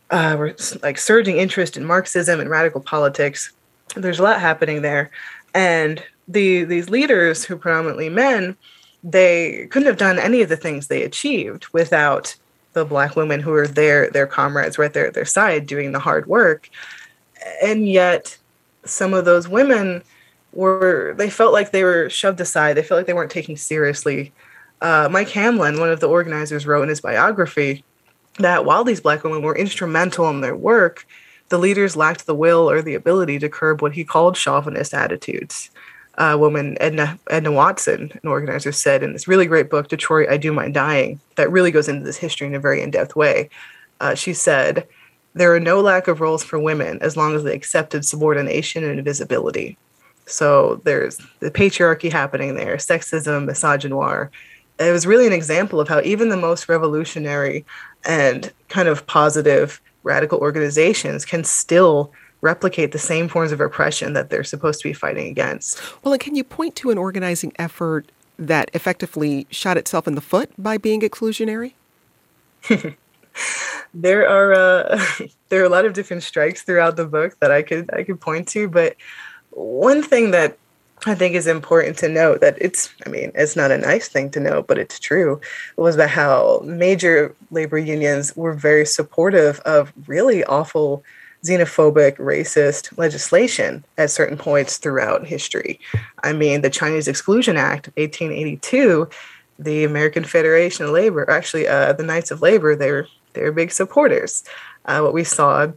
uh, 0.10 0.50
like 0.84 0.98
surging 0.98 1.38
interest 1.38 1.78
in 1.78 1.86
Marxism 1.86 2.40
and 2.40 2.50
radical 2.50 2.82
politics. 2.82 3.52
There's 3.96 4.20
a 4.20 4.24
lot 4.24 4.40
happening 4.40 4.82
there, 4.82 5.12
and 5.54 6.04
the 6.28 6.64
these 6.64 6.90
leaders 6.90 7.44
who 7.46 7.58
predominantly 7.58 8.10
men, 8.10 8.56
they 9.04 9.68
couldn't 9.72 9.88
have 9.88 9.98
done 9.98 10.20
any 10.20 10.42
of 10.42 10.50
the 10.50 10.58
things 10.58 10.88
they 10.88 11.04
achieved 11.04 11.68
without 11.74 12.36
the 12.74 12.86
black 12.86 13.16
women 13.16 13.40
who 13.40 13.54
are 13.54 13.68
their 13.68 14.10
their 14.12 14.28
comrades 14.28 14.78
right 14.78 14.94
there 14.94 15.08
at 15.08 15.14
their 15.14 15.26
side 15.26 15.66
doing 15.66 15.92
the 15.92 16.00
hard 16.00 16.26
work. 16.28 16.70
And 17.64 17.88
yet 17.88 18.38
some 18.86 19.14
of 19.14 19.26
those 19.26 19.48
women 19.48 20.04
were 20.54 21.16
they 21.18 21.30
felt 21.30 21.54
like 21.54 21.72
they 21.72 21.84
were 21.84 22.10
shoved 22.10 22.40
aside. 22.40 22.74
They 22.74 22.84
felt 22.84 23.00
like 23.00 23.08
they 23.08 23.14
weren't 23.14 23.32
taken 23.32 23.56
seriously. 23.56 24.32
Uh, 24.80 25.10
mike 25.12 25.30
hamlin 25.30 25.80
one 25.80 25.90
of 25.90 26.00
the 26.02 26.08
organizers 26.08 26.68
wrote 26.68 26.84
in 26.84 26.90
his 26.90 27.02
biography 27.02 27.84
that 28.40 28.66
while 28.66 28.84
these 28.84 29.02
black 29.02 29.24
women 29.24 29.42
were 29.42 29.58
instrumental 29.58 30.30
in 30.30 30.42
their 30.42 30.56
work 30.56 31.06
the 31.50 31.58
leaders 31.58 31.96
lacked 31.96 32.26
the 32.26 32.36
will 32.36 32.70
or 32.70 32.82
the 32.82 32.96
ability 32.96 33.40
to 33.40 33.50
curb 33.50 33.82
what 33.82 33.94
he 33.94 34.04
called 34.04 34.36
chauvinist 34.36 34.94
attitudes 34.94 35.70
uh, 36.18 36.36
woman 36.40 36.78
Edna 36.80 37.20
Edna 37.30 37.52
Watson, 37.52 38.12
an 38.24 38.30
organizer, 38.30 38.72
said 38.72 39.04
in 39.04 39.14
this 39.14 39.28
really 39.28 39.46
great 39.46 39.70
book, 39.70 39.88
Detroit, 39.88 40.30
I 40.30 40.38
Do 40.38 40.52
Mind 40.52 40.74
Dying, 40.74 41.20
that 41.36 41.52
really 41.52 41.72
goes 41.72 41.88
into 41.88 42.04
this 42.04 42.18
history 42.18 42.48
in 42.48 42.56
a 42.56 42.60
very 42.60 42.82
in-depth 42.82 43.16
way. 43.16 43.50
Uh, 44.00 44.16
she 44.16 44.34
said, 44.34 44.88
"There 45.34 45.54
are 45.54 45.60
no 45.60 45.80
lack 45.80 46.08
of 46.08 46.20
roles 46.20 46.44
for 46.44 46.60
women 46.60 47.00
as 47.02 47.16
long 47.16 47.36
as 47.36 47.44
they 47.44 47.54
accepted 47.54 48.06
subordination 48.06 48.84
and 48.84 48.98
invisibility." 48.98 49.78
So 50.26 50.82
there's 50.84 51.18
the 51.40 51.52
patriarchy 51.52 52.12
happening 52.12 52.56
there, 52.56 52.78
sexism, 52.78 53.48
misogynoir. 53.48 54.30
It 54.80 54.92
was 54.92 55.08
really 55.08 55.28
an 55.28 55.34
example 55.34 55.80
of 55.80 55.88
how 55.88 56.02
even 56.02 56.30
the 56.30 56.38
most 56.38 56.70
revolutionary 56.70 57.66
and 58.06 58.52
kind 58.70 58.88
of 58.88 59.06
positive 59.08 59.82
radical 60.04 60.40
organizations 60.40 61.26
can 61.26 61.44
still 61.44 62.12
replicate 62.42 62.92
the 62.92 63.00
same 63.00 63.28
forms 63.28 63.52
of 63.52 63.60
oppression 63.60 64.14
that 64.14 64.30
they're 64.30 64.44
supposed 64.44 64.80
to 64.82 64.88
be 64.88 64.94
fighting 64.94 65.28
against. 65.28 65.82
Well, 66.04 66.14
and 66.14 66.22
can 66.22 66.36
you 66.36 66.44
point 66.44 66.76
to 66.78 66.92
an 66.92 66.98
organizing 66.98 67.54
effort 67.58 68.12
that 68.38 68.70
effectively 68.74 69.48
shot 69.50 69.78
itself 69.78 70.08
in 70.08 70.16
the 70.16 70.22
foot 70.22 70.52
by 70.58 70.78
being 70.78 71.02
exclusionary? 71.02 71.74
there 73.94 74.28
are 74.28 74.54
uh, 74.54 75.02
there 75.50 75.62
are 75.62 75.66
a 75.66 75.70
lot 75.70 75.86
of 75.86 75.94
different 75.94 76.24
strikes 76.24 76.62
throughout 76.62 76.96
the 76.96 77.06
book 77.06 77.38
that 77.40 77.52
I 77.52 77.62
could 77.62 77.90
I 77.94 78.04
could 78.04 78.20
point 78.20 78.48
to, 78.50 78.68
but 78.68 78.96
one 79.52 80.04
thing 80.04 80.32
that 80.32 80.58
I 81.06 81.16
think 81.16 81.36
is 81.36 81.48
important 81.48 81.98
to 82.00 82.10
note 82.10 82.42
that 82.42 82.58
it's 82.60 82.90
I 83.06 83.10
mean 83.10 83.32
it's 83.36 83.56
not 83.56 83.72
a 83.72 83.78
nice 83.78 84.08
thing 84.08 84.32
to 84.32 84.40
know, 84.40 84.64
but 84.64 84.78
it's 84.78 85.00
true 85.00 85.40
was 85.76 85.96
about 85.96 86.10
how 86.10 86.62
major 86.66 87.36
labor 87.52 87.78
unions 87.78 88.36
were 88.36 88.54
very 88.54 88.86
supportive 88.86 89.60
of 89.60 89.94
really 90.08 90.44
awful 90.46 91.04
xenophobic, 91.46 92.18
racist 92.18 92.98
legislation 92.98 93.84
at 93.98 94.12
certain 94.12 94.38
points 94.38 94.78
throughout 94.78 95.28
history. 95.28 95.80
I 96.24 96.34
mean, 96.34 96.62
the 96.62 96.70
Chinese 96.70 97.08
Exclusion 97.08 97.58
Act 97.58 97.88
of 97.88 97.94
1882, 97.96 99.08
the 99.60 99.84
American 99.84 100.24
Federation 100.24 100.86
of 100.86 100.92
Labor, 100.92 101.30
actually, 101.30 101.68
uh, 101.68 101.94
the 101.94 102.04
Knights 102.04 102.32
of 102.32 102.42
Labor, 102.42 102.76
they're 102.76 103.08
they're 103.34 103.52
big 103.52 103.72
supporters. 103.72 104.44
Uh, 104.86 105.00
what 105.02 105.14
we 105.14 105.24
saw 105.24 105.68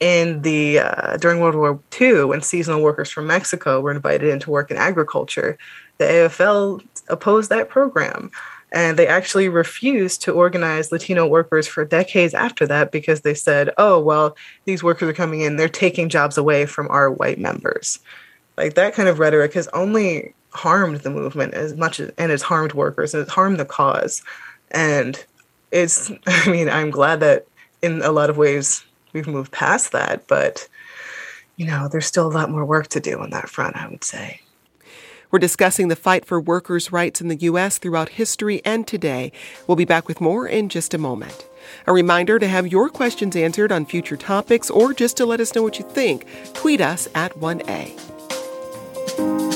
in 0.00 0.40
the 0.42 0.80
uh, 0.80 1.18
during 1.18 1.40
World 1.40 1.54
War 1.54 1.78
II, 2.00 2.24
when 2.24 2.42
seasonal 2.42 2.82
workers 2.82 3.10
from 3.10 3.26
Mexico 3.26 3.80
were 3.80 3.92
invited 3.92 4.30
in 4.30 4.40
to 4.40 4.50
work 4.50 4.70
in 4.70 4.78
agriculture, 4.78 5.58
the 5.98 6.04
AFL 6.04 6.82
opposed 7.08 7.50
that 7.50 7.68
program. 7.68 8.30
And 8.72 8.98
they 8.98 9.06
actually 9.06 9.48
refused 9.48 10.22
to 10.22 10.32
organize 10.32 10.92
Latino 10.92 11.26
workers 11.26 11.66
for 11.66 11.84
decades 11.84 12.34
after 12.34 12.66
that 12.68 12.92
because 12.92 13.22
they 13.22 13.34
said, 13.34 13.70
oh, 13.78 14.00
well, 14.00 14.36
these 14.64 14.82
workers 14.82 15.08
are 15.08 15.14
coming 15.14 15.40
in, 15.40 15.56
they're 15.56 15.68
taking 15.68 16.08
jobs 16.08 16.38
away 16.38 16.66
from 16.66 16.88
our 16.88 17.10
white 17.10 17.38
members. 17.38 17.98
Like 18.56 18.74
that 18.74 18.94
kind 18.94 19.08
of 19.08 19.18
rhetoric 19.18 19.54
has 19.54 19.68
only 19.68 20.34
harmed 20.50 21.00
the 21.00 21.10
movement 21.10 21.54
as 21.54 21.74
much 21.76 22.00
as, 22.00 22.12
and 22.16 22.30
it's 22.30 22.42
harmed 22.42 22.72
workers 22.72 23.12
and 23.12 23.22
it's 23.22 23.32
harmed 23.32 23.58
the 23.58 23.64
cause. 23.64 24.22
And 24.70 25.22
it's, 25.72 26.10
I 26.26 26.48
mean, 26.48 26.68
I'm 26.68 26.90
glad 26.90 27.20
that 27.20 27.46
in 27.82 28.02
a 28.02 28.12
lot 28.12 28.30
of 28.30 28.36
ways 28.36 28.84
we've 29.12 29.26
moved 29.26 29.52
past 29.52 29.92
that, 29.92 30.26
but, 30.26 30.68
you 31.56 31.66
know, 31.66 31.88
there's 31.88 32.06
still 32.06 32.26
a 32.26 32.32
lot 32.32 32.50
more 32.50 32.64
work 32.64 32.88
to 32.88 33.00
do 33.00 33.20
on 33.20 33.30
that 33.30 33.48
front, 33.48 33.76
I 33.76 33.88
would 33.88 34.04
say. 34.04 34.40
We're 35.30 35.38
discussing 35.38 35.88
the 35.88 35.96
fight 35.96 36.24
for 36.24 36.40
workers' 36.40 36.90
rights 36.90 37.20
in 37.20 37.28
the 37.28 37.36
U.S. 37.36 37.78
throughout 37.78 38.10
history 38.10 38.60
and 38.64 38.86
today. 38.86 39.30
We'll 39.66 39.76
be 39.76 39.84
back 39.84 40.08
with 40.08 40.20
more 40.20 40.48
in 40.48 40.68
just 40.68 40.92
a 40.92 40.98
moment. 40.98 41.46
A 41.86 41.92
reminder 41.92 42.40
to 42.40 42.48
have 42.48 42.66
your 42.66 42.88
questions 42.88 43.36
answered 43.36 43.70
on 43.70 43.86
future 43.86 44.16
topics 44.16 44.70
or 44.70 44.92
just 44.92 45.16
to 45.18 45.26
let 45.26 45.40
us 45.40 45.54
know 45.54 45.62
what 45.62 45.78
you 45.78 45.88
think, 45.88 46.26
tweet 46.52 46.80
us 46.80 47.08
at 47.14 47.32
1A. 47.34 49.49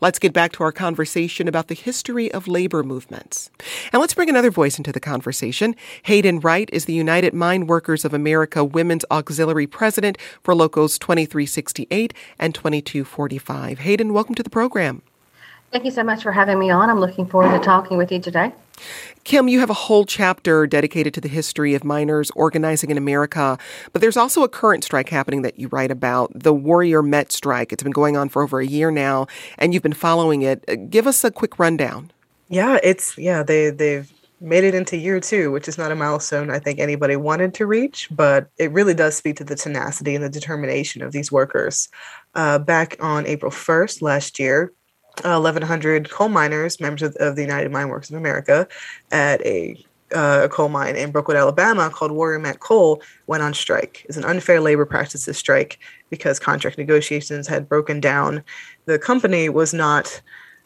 Let's 0.00 0.20
get 0.20 0.32
back 0.32 0.52
to 0.52 0.62
our 0.62 0.70
conversation 0.70 1.48
about 1.48 1.66
the 1.66 1.74
history 1.74 2.30
of 2.30 2.46
labor 2.46 2.84
movements. 2.84 3.50
And 3.92 4.00
let's 4.00 4.14
bring 4.14 4.28
another 4.28 4.50
voice 4.50 4.78
into 4.78 4.92
the 4.92 5.00
conversation. 5.00 5.74
Hayden 6.04 6.38
Wright 6.38 6.70
is 6.72 6.84
the 6.84 6.92
United 6.92 7.34
Mine 7.34 7.66
Workers 7.66 8.04
of 8.04 8.14
America 8.14 8.64
Women's 8.64 9.04
Auxiliary 9.10 9.66
President 9.66 10.16
for 10.40 10.54
Locals 10.54 11.00
2368 11.00 12.14
and 12.38 12.54
2245. 12.54 13.80
Hayden, 13.80 14.12
welcome 14.12 14.36
to 14.36 14.44
the 14.44 14.50
program. 14.50 15.02
Thank 15.72 15.84
you 15.84 15.90
so 15.90 16.04
much 16.04 16.22
for 16.22 16.30
having 16.30 16.60
me 16.60 16.70
on. 16.70 16.90
I'm 16.90 17.00
looking 17.00 17.26
forward 17.26 17.58
to 17.58 17.64
talking 17.64 17.98
with 17.98 18.12
you 18.12 18.20
today. 18.20 18.52
Kim, 19.24 19.48
you 19.48 19.60
have 19.60 19.70
a 19.70 19.74
whole 19.74 20.04
chapter 20.04 20.66
dedicated 20.66 21.14
to 21.14 21.20
the 21.20 21.28
history 21.28 21.74
of 21.74 21.84
miners 21.84 22.30
organizing 22.34 22.90
in 22.90 22.96
America, 22.96 23.58
but 23.92 24.00
there's 24.00 24.16
also 24.16 24.42
a 24.42 24.48
current 24.48 24.84
strike 24.84 25.08
happening 25.08 25.42
that 25.42 25.58
you 25.58 25.68
write 25.68 25.90
about, 25.90 26.30
the 26.34 26.54
Warrior 26.54 27.02
Met 27.02 27.32
strike. 27.32 27.72
It's 27.72 27.82
been 27.82 27.92
going 27.92 28.16
on 28.16 28.28
for 28.28 28.42
over 28.42 28.60
a 28.60 28.66
year 28.66 28.90
now, 28.90 29.26
and 29.58 29.74
you've 29.74 29.82
been 29.82 29.92
following 29.92 30.42
it. 30.42 30.90
Give 30.90 31.06
us 31.06 31.24
a 31.24 31.30
quick 31.30 31.58
rundown. 31.58 32.10
Yeah, 32.48 32.78
it's 32.82 33.18
yeah, 33.18 33.42
they 33.42 33.70
they've 33.70 34.10
made 34.40 34.64
it 34.64 34.74
into 34.74 34.96
year 34.96 35.20
two, 35.20 35.50
which 35.50 35.68
is 35.68 35.78
not 35.78 35.92
a 35.92 35.96
milestone 35.96 36.50
I 36.50 36.58
think 36.58 36.78
anybody 36.78 37.16
wanted 37.16 37.54
to 37.54 37.66
reach, 37.66 38.08
but 38.10 38.50
it 38.56 38.70
really 38.72 38.94
does 38.94 39.16
speak 39.16 39.36
to 39.36 39.44
the 39.44 39.56
tenacity 39.56 40.14
and 40.14 40.24
the 40.24 40.28
determination 40.28 41.02
of 41.02 41.12
these 41.12 41.32
workers. 41.32 41.88
Uh, 42.34 42.58
back 42.58 42.96
on 43.00 43.26
April 43.26 43.50
1st 43.50 44.00
last 44.00 44.38
year, 44.38 44.72
uh, 45.24 45.40
1,100 45.40 46.10
coal 46.10 46.28
miners, 46.28 46.80
members 46.80 47.02
of, 47.02 47.16
of, 47.16 47.36
the 47.36 47.42
United 47.42 47.70
Mine 47.70 47.88
Workers 47.88 48.10
of 48.10 48.16
America, 48.16 48.68
at 49.10 49.44
a, 49.44 49.84
uh, 50.14 50.48
coal 50.48 50.68
mine 50.68 50.96
in 50.96 51.10
Brookwood, 51.10 51.36
Alabama, 51.36 51.90
called 51.90 52.12
Warrior 52.12 52.38
Met 52.38 52.60
Coal, 52.60 53.02
went 53.26 53.42
on 53.42 53.54
strike. 53.54 54.06
It's 54.08 54.16
an 54.16 54.24
unfair 54.24 54.60
labor 54.60 54.86
practices 54.86 55.36
strike 55.36 55.78
because 56.10 56.38
contract 56.38 56.78
negotiations 56.78 57.46
had 57.46 57.68
broken 57.68 58.00
down. 58.00 58.42
The 58.86 58.98
company 58.98 59.48
was 59.48 59.74
not 59.74 60.20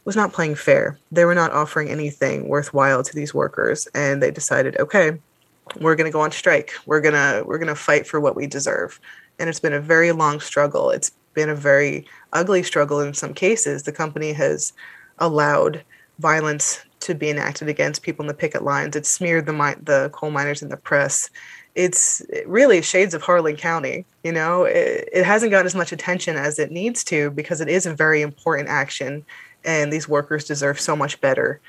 was 0.05 0.17
not 0.17 0.33
playing 0.33 0.57
fair. 0.57 0.99
They 1.12 1.25
were 1.25 1.35
not 1.35 1.53
offering 1.53 1.88
anything 1.88 2.49
worthwhile 2.49 3.05
to 3.05 3.15
these 3.15 3.33
workers, 3.33 3.87
and 3.95 4.21
they 4.21 4.33
decided, 4.33 4.77
okay, 4.81 5.19
we're 5.81 5.95
going 5.95 6.11
to 6.11 6.12
go 6.12 6.21
on 6.21 6.33
strike. 6.33 6.73
We're 6.87 7.01
gonna 7.01 7.43
we're 7.45 7.59
gonna 7.59 7.75
fight 7.75 8.07
for 8.07 8.21
what 8.21 8.37
we 8.37 8.47
deserve. 8.47 9.01
And 9.38 9.49
it's 9.49 9.61
been 9.61 9.73
a 9.73 9.81
very 9.81 10.12
long 10.12 10.41
struggle. 10.41 10.91
It's 10.91 11.12
been 11.35 11.49
a 11.49 11.55
very 11.55 12.07
ugly 12.33 12.62
struggle 12.62 13.01
in 13.01 13.14
some 13.14 13.35
cases. 13.35 13.83
The 13.83 13.92
company 13.92 14.33
has 14.33 14.73
allowed 15.18 15.83
violence 16.18 16.83
to 17.01 17.14
be 17.14 17.31
enacted 17.31 17.68
against 17.68 18.03
people 18.03 18.23
in 18.23 18.29
the 18.29 18.35
picket 18.35 18.62
lines. 18.62 18.97
It 18.97 19.07
smeared 19.07 19.47
the 19.47 19.53
mi- 19.53 19.83
the 19.83 20.11
coal 20.12 20.31
miners 20.31 20.62
in 20.62 20.68
the 20.68 20.77
press. 20.77 21.31
It's 21.75 22.23
really 22.47 22.83
shades 22.83 23.14
of 23.14 23.23
Harlan 23.23 23.57
County. 23.57 24.05
You 24.23 24.33
know, 24.33 24.64
it, 24.64 25.09
it 25.12 25.25
hasn't 25.25 25.51
got 25.51 25.66
as 25.66 25.75
much 25.75 25.92
attention 25.92 26.37
as 26.37 26.59
it 26.59 26.71
needs 26.71 27.03
to 27.05 27.31
because 27.31 27.61
it 27.61 27.68
is 27.68 27.87
a 27.87 27.95
very 27.95 28.23
important 28.23 28.68
action, 28.68 29.25
and 29.64 29.92
these 29.92 30.09
workers 30.09 30.45
deserve 30.45 30.79
so 30.81 30.95
much 30.95 31.21
better. 31.21 31.61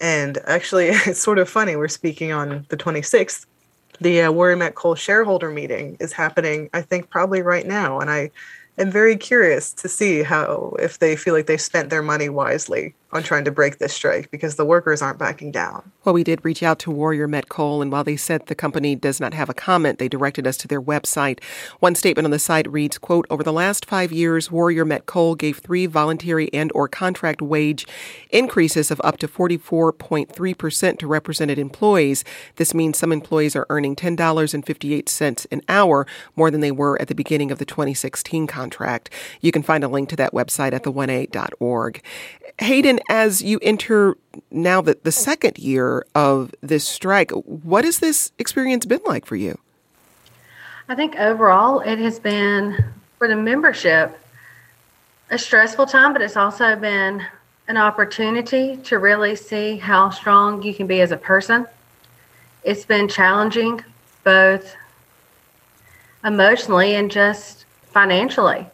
And 0.00 0.38
actually, 0.46 0.86
it's 1.06 1.22
sort 1.22 1.38
of 1.38 1.48
funny. 1.48 1.76
We're 1.76 1.88
speaking 1.88 2.32
on 2.32 2.66
the 2.68 2.76
26th. 2.76 3.46
The 4.00 4.22
uh, 4.22 4.32
Warrior 4.32 4.56
Met 4.56 4.74
Coal 4.74 4.96
shareholder 4.96 5.50
meeting 5.50 5.96
is 6.00 6.12
happening, 6.12 6.70
I 6.72 6.82
think, 6.82 7.08
probably 7.08 7.42
right 7.42 7.66
now. 7.66 8.00
And 8.00 8.10
I 8.10 8.30
am 8.78 8.90
very 8.90 9.16
curious 9.16 9.72
to 9.74 9.88
see 9.88 10.22
how 10.22 10.74
if 10.78 10.98
they 10.98 11.16
feel 11.16 11.34
like 11.34 11.46
they 11.46 11.56
spent 11.56 11.90
their 11.90 12.02
money 12.02 12.28
wisely 12.28 12.94
on 13.12 13.22
trying 13.22 13.44
to 13.44 13.50
break 13.50 13.78
this 13.78 13.92
strike 13.92 14.30
because 14.30 14.56
the 14.56 14.64
workers 14.64 15.02
aren't 15.02 15.18
backing 15.18 15.52
down. 15.52 15.92
Well, 16.04 16.14
we 16.14 16.24
did 16.24 16.44
reach 16.44 16.62
out 16.62 16.78
to 16.80 16.90
Warrior 16.90 17.28
Met 17.28 17.48
Coal, 17.48 17.82
and 17.82 17.92
while 17.92 18.04
they 18.04 18.16
said 18.16 18.46
the 18.46 18.54
company 18.54 18.94
does 18.96 19.20
not 19.20 19.34
have 19.34 19.50
a 19.50 19.54
comment, 19.54 19.98
they 19.98 20.08
directed 20.08 20.46
us 20.46 20.56
to 20.58 20.68
their 20.68 20.80
website. 20.80 21.42
One 21.80 21.94
statement 21.94 22.24
on 22.24 22.30
the 22.30 22.38
site 22.38 22.70
reads, 22.70 22.98
quote, 22.98 23.26
Over 23.28 23.42
the 23.42 23.52
last 23.52 23.84
five 23.84 24.12
years, 24.12 24.50
Warrior 24.50 24.84
Met 24.84 25.06
Coal 25.06 25.34
gave 25.34 25.58
three 25.58 25.86
voluntary 25.86 26.52
and 26.52 26.72
or 26.74 26.88
contract 26.88 27.42
wage 27.42 27.86
increases 28.30 28.90
of 28.90 29.00
up 29.04 29.18
to 29.18 29.28
44.3% 29.28 30.98
to 30.98 31.06
represented 31.06 31.58
employees. 31.58 32.24
This 32.56 32.72
means 32.72 32.98
some 32.98 33.12
employees 33.12 33.54
are 33.54 33.66
earning 33.68 33.94
$10.58 33.94 35.46
an 35.52 35.62
hour 35.68 36.06
more 36.34 36.50
than 36.50 36.60
they 36.60 36.72
were 36.72 37.00
at 37.00 37.08
the 37.08 37.14
beginning 37.14 37.50
of 37.50 37.58
the 37.58 37.64
2016 37.64 38.46
contract. 38.46 39.10
You 39.40 39.52
can 39.52 39.62
find 39.62 39.84
a 39.84 39.88
link 39.88 40.08
to 40.08 40.16
that 40.16 40.32
website 40.32 40.72
at 40.72 40.82
the1a.org. 40.82 42.02
Hayden, 42.58 43.00
as 43.08 43.42
you 43.42 43.58
enter 43.62 44.16
now 44.50 44.80
the, 44.80 44.98
the 45.02 45.12
second 45.12 45.58
year 45.58 46.04
of 46.14 46.54
this 46.60 46.86
strike, 46.86 47.30
what 47.30 47.84
has 47.84 47.98
this 47.98 48.32
experience 48.38 48.86
been 48.86 49.00
like 49.06 49.26
for 49.26 49.36
you? 49.36 49.58
I 50.88 50.94
think 50.94 51.16
overall 51.16 51.80
it 51.80 51.98
has 51.98 52.18
been 52.18 52.84
for 53.18 53.28
the 53.28 53.36
membership 53.36 54.18
a 55.30 55.38
stressful 55.38 55.86
time, 55.86 56.12
but 56.12 56.20
it's 56.20 56.36
also 56.36 56.76
been 56.76 57.24
an 57.68 57.76
opportunity 57.76 58.76
to 58.78 58.98
really 58.98 59.34
see 59.34 59.78
how 59.78 60.10
strong 60.10 60.62
you 60.62 60.74
can 60.74 60.86
be 60.86 61.00
as 61.00 61.10
a 61.10 61.16
person. 61.16 61.66
It's 62.64 62.84
been 62.84 63.08
challenging 63.08 63.82
both 64.24 64.76
emotionally 66.24 66.94
and 66.94 67.10
just 67.10 67.64
financially. 67.84 68.66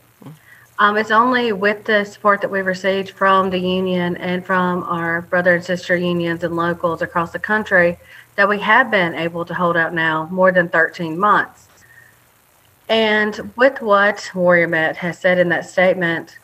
Um, 0.80 0.96
it's 0.96 1.10
only 1.10 1.52
with 1.52 1.84
the 1.84 2.04
support 2.04 2.40
that 2.40 2.50
we've 2.52 2.64
received 2.64 3.10
from 3.10 3.50
the 3.50 3.58
union 3.58 4.16
and 4.18 4.46
from 4.46 4.84
our 4.84 5.22
brother 5.22 5.56
and 5.56 5.64
sister 5.64 5.96
unions 5.96 6.44
and 6.44 6.54
locals 6.54 7.02
across 7.02 7.32
the 7.32 7.38
country 7.40 7.98
that 8.36 8.48
we 8.48 8.60
have 8.60 8.88
been 8.88 9.12
able 9.16 9.44
to 9.44 9.54
hold 9.54 9.76
out 9.76 9.92
now 9.92 10.28
more 10.30 10.52
than 10.52 10.68
13 10.68 11.18
months. 11.18 11.66
And 12.88 13.52
with 13.56 13.82
what 13.82 14.30
Warrior 14.36 14.68
Met 14.68 14.96
has 14.98 15.18
said 15.18 15.40
in 15.40 15.48
that 15.48 15.68
statement, 15.68 16.38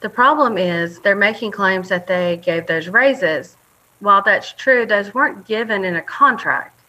the 0.00 0.08
problem 0.08 0.56
is 0.56 1.00
they're 1.00 1.14
making 1.14 1.50
claims 1.50 1.90
that 1.90 2.06
they 2.06 2.38
gave 2.38 2.66
those 2.66 2.88
raises. 2.88 3.54
While 4.00 4.22
that's 4.22 4.52
true, 4.52 4.86
those 4.86 5.12
weren't 5.12 5.46
given 5.46 5.84
in 5.84 5.96
a 5.96 6.02
contract. 6.02 6.80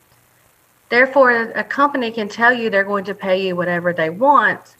Therefore, 0.87 1.31
a 1.31 1.63
company 1.63 2.09
can 2.09 2.29
tell 2.29 2.53
you 2.53 2.69
they're 2.69 2.85
going 2.85 3.05
to 3.05 3.13
pay 3.13 3.45
you 3.45 3.57
whatever 3.57 3.91
they 3.91 4.09
want 4.09 4.75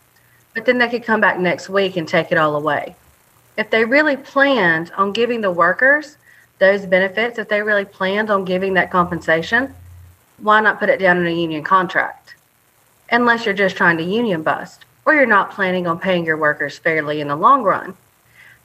but 0.56 0.65
then 0.65 0.78
they 0.80 0.89
could 0.89 1.04
come 1.04 1.22
back 1.22 1.38
next 1.38 1.70
week 1.70 1.98
and 1.98 2.08
take 2.08 2.32
it 2.32 2.38
all 2.38 2.56
away. 2.56 2.96
If 3.58 3.70
they 3.70 3.86
really 3.86 4.18
planned 4.18 4.91
on 4.98 5.12
giving 5.12 5.41
the 5.41 5.52
workers 5.52 6.18
those 6.58 6.86
benefits, 6.86 7.38
if 7.38 7.50
they 7.50 7.62
really 7.62 7.86
planned 7.86 8.32
on 8.32 8.46
giving 8.46 8.74
that 8.74 8.89
compensation, 8.89 9.76
why 10.39 10.62
not 10.62 10.80
put 10.80 10.89
it 10.89 11.00
down 11.00 11.18
in 11.18 11.28
a 11.28 11.32
union 11.32 11.63
contract? 11.63 12.36
Unless 13.12 13.46
you're 13.46 13.54
just 13.54 13.76
trying 13.76 13.98
to 13.98 14.04
union 14.04 14.41
bust 14.41 14.86
or 15.04 15.13
you're 15.13 15.26
not 15.26 15.52
planning 15.52 15.86
on 15.86 16.00
paying 16.00 16.26
your 16.26 16.38
workers 16.38 16.78
fairly 16.78 17.22
in 17.22 17.28
the 17.28 17.36
long 17.36 17.62
run. 17.62 17.96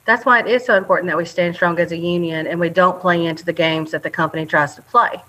That's 0.05 0.25
why 0.25 0.39
it 0.39 0.47
is 0.47 0.65
so 0.65 0.75
important 0.75 1.07
that 1.09 1.17
we 1.17 1.25
stand 1.25 1.55
strong 1.55 1.77
as 1.77 1.91
a 1.91 1.97
union 1.97 2.47
and 2.47 2.59
we 2.59 2.69
don't 2.69 2.99
play 2.99 3.25
into 3.25 3.45
the 3.45 3.53
games 3.53 3.91
that 3.91 4.01
the 4.01 4.09
company 4.09 4.45
tries 4.45 4.75
to 4.75 4.81
play. 4.81 5.21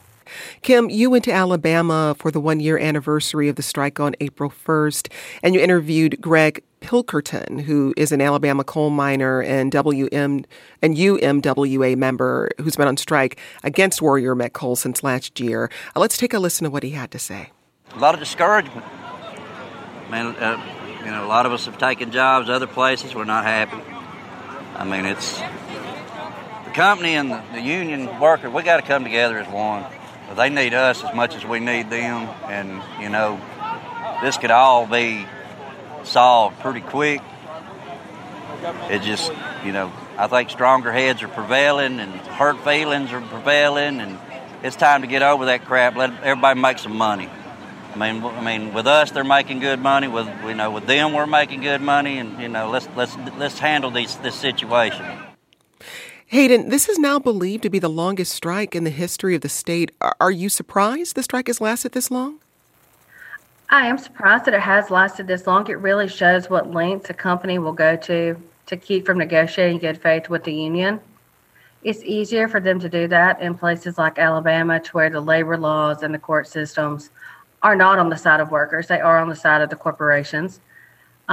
Kim, 0.63 0.91
you 0.91 1.11
went 1.11 1.25
to 1.25 1.33
Alabama 1.33 2.15
for 2.19 2.31
the 2.31 2.41
one 2.41 2.61
year 2.61 2.79
anniversary 2.79 3.49
of 3.49 3.57
the 3.57 3.63
strike 3.63 4.01
on 4.01 4.15
April 4.21 4.51
1st, 4.51 5.13
and 5.43 5.55
you 5.55 5.61
interviewed 5.61 6.21
Greg 6.21 6.63
Pilkerton, 6.83 7.63
who 7.63 7.95
is 7.97 8.13
an 8.13 8.21
Alabama 8.21 8.65
coal 8.65 8.91
miner 8.91 9.41
and 9.41 9.73
WM 9.73 10.45
and 10.83 10.97
UMWA 10.97 11.97
member 11.97 12.51
who's 12.59 12.77
been 12.77 12.89
on 12.89 12.97
strike 12.97 13.39
against 13.63 14.03
Warrior 14.03 14.35
Met 14.35 14.53
Coal 14.53 14.77
since 14.77 15.03
last 15.03 15.41
year. 15.41 15.71
Uh, 15.97 16.01
let's 16.01 16.19
take 16.19 16.35
a 16.35 16.39
listen 16.39 16.65
to 16.65 16.71
what 16.71 16.83
he 16.83 16.91
had 16.91 17.11
to 17.13 17.19
say. 17.19 17.51
A 17.95 17.99
lot 17.99 18.15
of 18.15 18.21
discouragement. 18.21 18.85
Man, 20.11 20.35
uh, 20.37 20.63
you 21.05 21.11
know, 21.11 21.25
a 21.25 21.29
lot 21.29 21.47
of 21.47 21.53
us 21.53 21.65
have 21.67 21.79
taken 21.79 22.11
jobs 22.11 22.51
other 22.51 22.67
places. 22.67 23.15
We're 23.15 23.25
not 23.25 23.45
happy. 23.45 23.81
I 24.77 24.85
mean, 24.85 25.07
it's 25.07 25.39
the 25.39 26.71
company 26.75 27.15
and 27.15 27.31
the, 27.31 27.43
the 27.53 27.61
union 27.61 28.21
worker. 28.21 28.51
We 28.51 28.63
got 28.63 28.79
to 28.79 28.83
come 28.83 29.05
together 29.05 29.39
as 29.39 29.49
one 29.49 29.85
they 30.35 30.51
need 30.51 30.75
us 30.75 31.03
as 31.05 31.15
much 31.15 31.35
as 31.35 31.45
we 31.45 31.61
need 31.61 31.91
them, 31.91 32.29
and 32.49 32.83
you 33.01 33.09
know, 33.09 33.41
this 34.23 34.37
could 34.37 34.51
all 34.51 34.87
be 34.87 35.27
solved 36.05 36.61
pretty 36.61 36.81
quick. 36.81 37.21
It 38.91 39.03
just, 39.03 39.33
you 39.65 39.73
know, 39.73 39.93
I 40.17 40.29
think 40.29 40.51
stronger 40.51 40.93
heads 40.93 41.23
are 41.23 41.29
prevailing, 41.29 42.01
and 42.01 42.13
hurt 42.13 42.59
feelings 42.65 43.13
are 43.13 43.21
prevailing, 43.21 44.01
and 44.01 44.19
it's 44.63 44.77
time 44.77 45.03
to 45.03 45.09
get 45.09 45.23
over 45.23 45.47
that 45.47 45.65
crap. 45.65 45.97
Let 45.97 46.11
everybody 46.23 46.61
make 46.61 46.79
some 46.79 46.97
money. 46.97 47.29
I 47.95 47.99
mean, 47.99 48.25
I 48.25 48.41
mean, 48.41 48.73
with 48.73 48.87
us, 48.87 49.11
they're 49.11 49.25
making 49.25 49.61
good 49.61 49.81
money. 49.81 50.09
With 50.09 50.29
you 50.45 50.55
know, 50.55 50.71
with 50.71 50.87
them, 50.87 51.13
we're 51.13 51.27
making 51.27 51.61
good 51.61 51.81
money, 51.81 52.19
and 52.19 52.41
you 52.41 52.49
know, 52.49 52.71
let's 52.71 52.89
let's 52.97 53.17
let's 53.37 53.59
handle 53.59 53.91
these 53.91 54.17
this 54.17 54.35
situation. 54.35 55.05
Hayden, 56.33 56.71
this 56.71 56.89
is 56.89 56.99
now 56.99 57.19
believed 57.19 57.63
to 57.65 57.69
be 57.69 57.79
the 57.79 57.91
longest 57.91 58.33
strike 58.33 58.75
in 58.75 58.85
the 58.85 58.91
history 58.91 59.35
of 59.35 59.43
the 59.43 59.51
state. 59.51 59.93
Are 60.19 60.31
you 60.31 60.49
surprised 60.49 61.15
the 61.15 61.23
strike 61.23 61.47
has 61.49 61.61
lasted 61.61 61.93
this 61.93 62.11
long? 62.11 62.39
I 63.69 63.87
am 63.87 63.99
surprised 63.99 64.47
that 64.47 64.55
it 64.55 64.63
has 64.63 64.91
lasted 64.91 65.27
this 65.27 65.47
long. 65.47 65.69
It 65.69 65.75
really 65.75 66.09
shows 66.09 66.49
what 66.49 66.71
lengths 66.71 67.11
a 67.11 67.13
company 67.13 67.59
will 67.59 67.75
go 67.75 67.97
to 67.97 68.35
to 68.65 68.77
keep 68.79 69.05
from 69.05 69.19
negotiating 69.19 69.77
good 69.77 70.01
faith 70.01 70.31
with 70.31 70.45
the 70.45 70.55
union. 70.55 71.01
It's 71.83 72.03
easier 72.03 72.49
for 72.49 72.61
them 72.61 72.81
to 72.81 72.89
do 72.89 73.07
that 73.09 73.43
in 73.43 73.55
places 73.55 73.99
like 73.99 74.19
Alabama, 74.19 74.81
to 74.81 74.91
where 74.93 75.11
the 75.11 75.21
labor 75.21 75.59
laws 75.59 76.03
and 76.03 76.15
the 76.15 76.19
court 76.19 76.49
systems 76.49 77.11
are 77.63 77.77
not 77.77 77.99
on 77.99 78.09
the 78.09 78.17
side 78.17 78.41
of 78.41 78.51
workers, 78.51 78.87
they 78.87 79.01
are 79.03 79.19
on 79.19 79.29
the 79.29 79.37
side 79.37 79.61
of 79.61 79.69
the 79.69 79.77
corporations. 79.77 80.61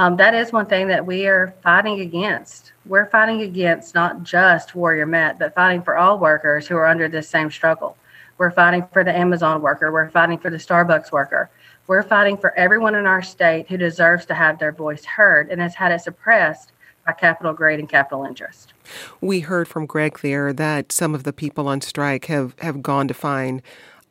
Um, 0.00 0.16
that 0.16 0.32
is 0.32 0.50
one 0.50 0.64
thing 0.64 0.88
that 0.88 1.04
we 1.04 1.26
are 1.26 1.54
fighting 1.62 2.00
against. 2.00 2.72
We're 2.86 3.04
fighting 3.04 3.42
against 3.42 3.94
not 3.94 4.22
just 4.22 4.74
Warrior 4.74 5.04
Met, 5.04 5.38
but 5.38 5.54
fighting 5.54 5.82
for 5.82 5.98
all 5.98 6.18
workers 6.18 6.66
who 6.66 6.74
are 6.76 6.86
under 6.86 7.06
this 7.06 7.28
same 7.28 7.50
struggle. 7.50 7.98
We're 8.38 8.50
fighting 8.50 8.86
for 8.94 9.04
the 9.04 9.14
Amazon 9.14 9.60
worker. 9.60 9.92
We're 9.92 10.08
fighting 10.08 10.38
for 10.38 10.48
the 10.48 10.56
Starbucks 10.56 11.12
worker. 11.12 11.50
We're 11.86 12.02
fighting 12.02 12.38
for 12.38 12.56
everyone 12.56 12.94
in 12.94 13.04
our 13.04 13.20
state 13.20 13.68
who 13.68 13.76
deserves 13.76 14.24
to 14.26 14.34
have 14.34 14.58
their 14.58 14.72
voice 14.72 15.04
heard 15.04 15.50
and 15.50 15.60
has 15.60 15.74
had 15.74 15.92
it 15.92 16.00
suppressed 16.00 16.72
by 17.04 17.12
capital 17.12 17.52
greed 17.52 17.78
and 17.78 17.86
capital 17.86 18.24
interest. 18.24 18.72
We 19.20 19.40
heard 19.40 19.68
from 19.68 19.84
Greg 19.84 20.20
there 20.20 20.54
that 20.54 20.92
some 20.92 21.14
of 21.14 21.24
the 21.24 21.32
people 21.34 21.68
on 21.68 21.82
strike 21.82 22.24
have, 22.24 22.58
have 22.60 22.82
gone 22.82 23.06
to 23.08 23.12
find 23.12 23.60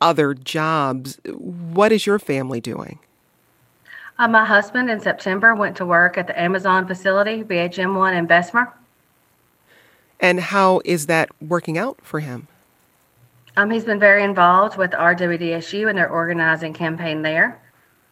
other 0.00 0.34
jobs. 0.34 1.18
What 1.24 1.90
is 1.90 2.06
your 2.06 2.20
family 2.20 2.60
doing? 2.60 3.00
Uh, 4.20 4.28
my 4.28 4.44
husband 4.44 4.90
in 4.90 5.00
September 5.00 5.54
went 5.54 5.74
to 5.74 5.86
work 5.86 6.18
at 6.18 6.26
the 6.26 6.38
Amazon 6.38 6.86
facility, 6.86 7.42
BHM1 7.42 8.18
in 8.18 8.26
Bessemer. 8.26 8.70
And 10.20 10.38
how 10.38 10.82
is 10.84 11.06
that 11.06 11.30
working 11.40 11.78
out 11.78 11.98
for 12.02 12.20
him? 12.20 12.46
Um, 13.56 13.70
he's 13.70 13.84
been 13.84 13.98
very 13.98 14.22
involved 14.22 14.76
with 14.76 14.90
RWDSU 14.90 15.88
and 15.88 15.96
their 15.96 16.10
organizing 16.10 16.74
campaign 16.74 17.22
there. 17.22 17.58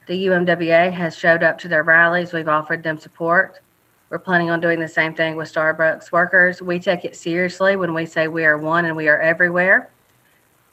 The 0.07 0.29
UMWA 0.29 0.91
has 0.91 1.15
showed 1.15 1.43
up 1.43 1.59
to 1.59 1.69
their 1.69 1.83
rallies. 1.83 2.33
We've 2.33 2.49
offered 2.49 2.83
them 2.83 2.97
support. 2.97 3.61
We're 4.09 4.19
planning 4.19 4.49
on 4.49 4.61
doing 4.61 4.81
the 4.81 4.89
same 4.89 5.15
thing 5.15 5.37
with 5.37 5.53
Starbucks 5.53 6.11
workers. 6.11 6.63
We 6.63 6.79
take 6.79 7.05
it 7.05 7.17
seriously 7.17 7.77
when 7.77 7.93
we 7.93 8.07
say 8.07 8.29
we 8.29 8.47
are 8.47 8.57
one 8.57 8.87
and 8.87 8.97
we 8.97 9.09
are 9.09 9.21
everywhere. 9.21 9.91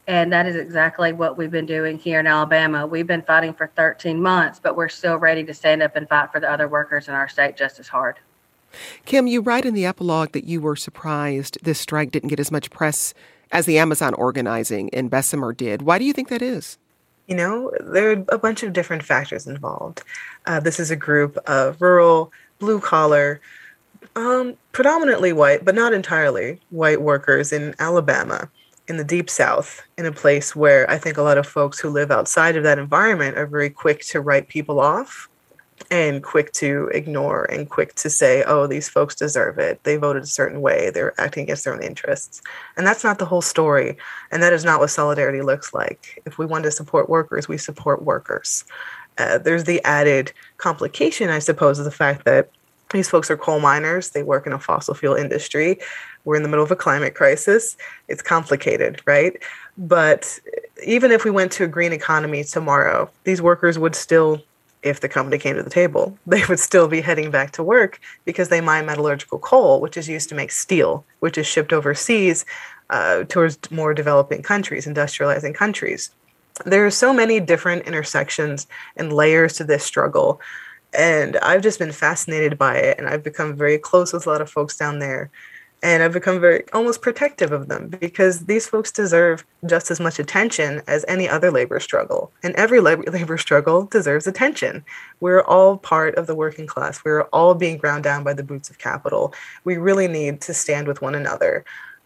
And 0.08 0.32
that 0.32 0.46
is 0.46 0.56
exactly 0.56 1.14
what 1.14 1.38
we've 1.38 1.52
been 1.52 1.66
doing 1.66 1.98
here 1.98 2.20
in 2.20 2.28
Alabama. 2.28 2.86
We've 2.86 3.08
been 3.08 3.24
fighting 3.24 3.54
for 3.54 3.68
13 3.76 4.22
months, 4.22 4.60
but 4.60 4.76
we're 4.76 4.90
still 4.90 5.18
ready 5.18 5.44
to 5.44 5.54
stand 5.54 5.82
up 5.82 5.96
and 5.96 6.08
fight 6.08 6.32
for 6.32 6.40
the 6.40 6.52
other 6.52 6.68
workers 6.68 7.08
in 7.08 7.16
our 7.16 7.28
state 7.28 7.58
just 7.58 7.80
as 7.80 7.88
hard. 7.88 8.18
Kim, 9.06 9.26
you 9.26 9.42
write 9.42 9.66
in 9.66 9.74
the 9.74 9.86
epilogue 9.86 10.32
that 10.34 10.44
you 10.44 10.62
were 10.62 10.76
surprised 10.76 11.58
this 11.64 11.80
strike 11.80 12.12
didn't 12.12 12.30
get 12.30 12.40
as 12.40 12.52
much 12.52 12.70
press 12.70 13.14
as 13.52 13.66
the 13.66 13.80
Amazon 13.80 14.14
organizing 14.14 14.90
in 14.90 15.08
Bessemer 15.08 15.54
did. 15.54 15.82
Why 15.82 15.98
do 15.98 16.06
you 16.06 16.14
think 16.14 16.30
that 16.30 16.42
is? 16.42 16.78
You 17.28 17.36
know, 17.36 17.72
there 17.80 18.12
are 18.12 18.26
a 18.30 18.38
bunch 18.38 18.62
of 18.64 18.74
different 18.74 19.04
factors 19.04 19.48
involved. 19.48 20.04
Uh, 20.46 20.60
this 20.60 20.80
is 20.80 20.92
a 20.92 20.96
group 20.96 21.38
of 21.48 21.82
rural, 21.82 22.32
blue 22.60 22.80
collar, 22.80 23.42
um, 24.16 24.56
predominantly 24.72 25.34
white, 25.34 25.66
but 25.66 25.74
not 25.74 25.94
entirely 25.94 26.60
white 26.70 27.02
workers 27.02 27.52
in 27.52 27.74
Alabama, 27.80 28.50
in 28.88 28.98
the 28.98 29.04
deep 29.04 29.30
south, 29.30 29.82
in 29.98 30.06
a 30.06 30.12
place 30.12 30.56
where 30.56 30.90
I 30.90 30.98
think 30.98 31.18
a 31.18 31.24
lot 31.24 31.38
of 31.38 31.48
folks 31.48 31.80
who 31.80 31.90
live 31.90 32.12
outside 32.12 32.56
of 32.56 32.64
that 32.64 32.80
environment 32.80 33.38
are 33.38 33.48
very 33.48 33.70
quick 33.70 34.02
to 34.08 34.22
write 34.22 34.48
people 34.48 34.80
off 34.80 35.28
and 35.92 36.24
quick 36.24 36.52
to 36.54 36.90
ignore 36.94 37.46
and 37.46 37.70
quick 37.70 37.94
to 37.96 38.10
say, 38.10 38.44
oh, 38.44 38.66
these 38.66 38.88
folks 38.88 39.16
deserve 39.16 39.58
it. 39.60 39.84
They 39.84 39.98
voted 39.98 40.24
a 40.24 40.28
certain 40.28 40.62
way. 40.62 40.90
They're 40.90 41.20
acting 41.20 41.44
against 41.44 41.66
their 41.66 41.74
own 41.74 41.84
interests. 41.84 42.42
And 42.78 42.88
that's 42.88 43.04
not 43.04 43.20
the 43.20 43.26
whole 43.26 43.42
story. 43.42 43.98
And 44.32 44.42
that 44.42 44.54
is 44.54 44.64
not 44.64 44.80
what 44.80 44.90
solidarity 44.90 45.42
looks 45.42 45.74
like. 45.74 46.22
If 46.26 46.38
we 46.38 46.46
want 46.46 46.64
to 46.64 46.72
support 46.72 47.10
workers, 47.10 47.48
we 47.48 47.58
support 47.58 48.04
workers. 48.04 48.64
Uh, 49.18 49.38
there's 49.38 49.66
the 49.66 49.84
added 49.84 50.32
complication, 50.58 51.30
I 51.30 51.40
suppose, 51.40 51.80
of 51.80 51.86
the 51.86 51.92
fact 51.92 52.26
that 52.26 52.50
these 52.92 53.10
folks 53.10 53.30
are 53.32 53.38
coal 53.38 53.60
miners. 53.60 54.12
They 54.12 54.24
work 54.24 54.46
in 54.46 54.54
a 54.54 54.60
fossil 54.60 54.94
fuel 54.94 55.16
industry. 55.16 55.80
We're 56.24 56.36
in 56.36 56.44
the 56.44 56.50
middle 56.50 56.64
of 56.64 56.72
a 56.72 56.76
climate 56.76 57.16
crisis. 57.16 57.78
It's 58.08 58.22
complicated, 58.22 59.02
right? 59.06 59.42
But 59.78 60.40
even 60.86 61.12
if 61.12 61.26
we 61.26 61.32
went 61.32 61.52
to 61.54 61.66
a 61.66 61.68
green 61.68 61.94
economy 61.94 62.44
tomorrow, 62.44 63.10
these 63.24 63.42
workers 63.42 63.78
would 63.78 63.96
still 63.96 64.42
if 64.86 65.00
the 65.00 65.10
company 65.10 65.40
came 65.40 65.56
to 65.56 65.64
the 65.64 65.70
table, 65.70 66.18
they 66.28 66.46
would 66.46 66.60
still 66.60 66.88
be 66.88 67.02
heading 67.02 67.32
back 67.32 67.52
to 67.52 67.64
work 67.64 68.00
because 68.24 68.50
they 68.50 68.62
mine 68.62 68.86
metallurgical 68.86 69.40
coal, 69.40 69.82
which 69.82 69.98
is 69.98 70.08
used 70.08 70.30
to 70.30 70.36
make 70.36 70.52
steel, 70.52 71.04
which 71.20 71.38
is 71.38 71.48
shipped 71.48 71.74
overseas 71.74 72.46
uh, 72.92 73.24
towards 73.24 73.60
more 73.72 73.94
developing 73.94 74.44
countries, 74.44 74.86
industrializing 74.86 75.56
countries. 75.56 76.12
There 76.66 76.86
are 76.86 76.92
so 76.92 77.14
many 77.14 77.40
different 77.40 77.86
intersections 77.86 78.68
and 78.96 79.12
layers 79.12 79.54
to 79.54 79.66
this 79.66 79.84
struggle. 79.84 80.40
And 80.98 81.38
I've 81.38 81.62
just 81.62 81.80
been 81.80 81.92
fascinated 81.92 82.58
by 82.58 82.78
it. 82.78 82.98
And 82.98 83.08
I've 83.08 83.24
become 83.24 83.56
very 83.56 83.78
close 83.78 84.14
with 84.14 84.26
a 84.26 84.30
lot 84.30 84.42
of 84.42 84.50
folks 84.50 84.78
down 84.78 85.00
there 85.00 85.30
and 85.86 86.02
I've 86.02 86.14
become 86.14 86.40
very 86.40 86.64
almost 86.74 87.04
protective 87.04 87.52
of 87.52 87.68
them 87.68 87.90
because 87.90 88.46
these 88.46 88.68
folks 88.68 88.92
deserve 88.92 89.46
just 89.68 89.92
as 89.92 90.00
much 90.00 90.18
attention 90.18 90.82
as 90.88 91.06
any 91.08 91.30
other 91.30 91.52
labor 91.52 91.80
struggle. 91.80 92.32
And 92.42 92.56
every 92.56 92.80
labor 92.82 93.38
struggle 93.38 93.86
deserves 93.86 94.26
attention. 94.26 94.84
We're 95.20 95.44
all 95.44 95.78
part 95.78 96.16
of 96.16 96.26
the 96.26 96.34
working 96.34 96.66
class. 96.66 97.06
We're 97.06 97.24
all 97.26 97.54
being 97.54 97.78
ground 97.78 98.04
down 98.04 98.24
by 98.24 98.34
the 98.34 98.44
boots 98.44 98.72
of 98.72 98.80
capital. 98.80 99.34
We 99.64 99.78
really 99.78 100.08
need 100.08 100.42
to 100.42 100.56
stand 100.56 100.88
with 100.88 101.04
one 101.04 101.14
another 101.14 101.64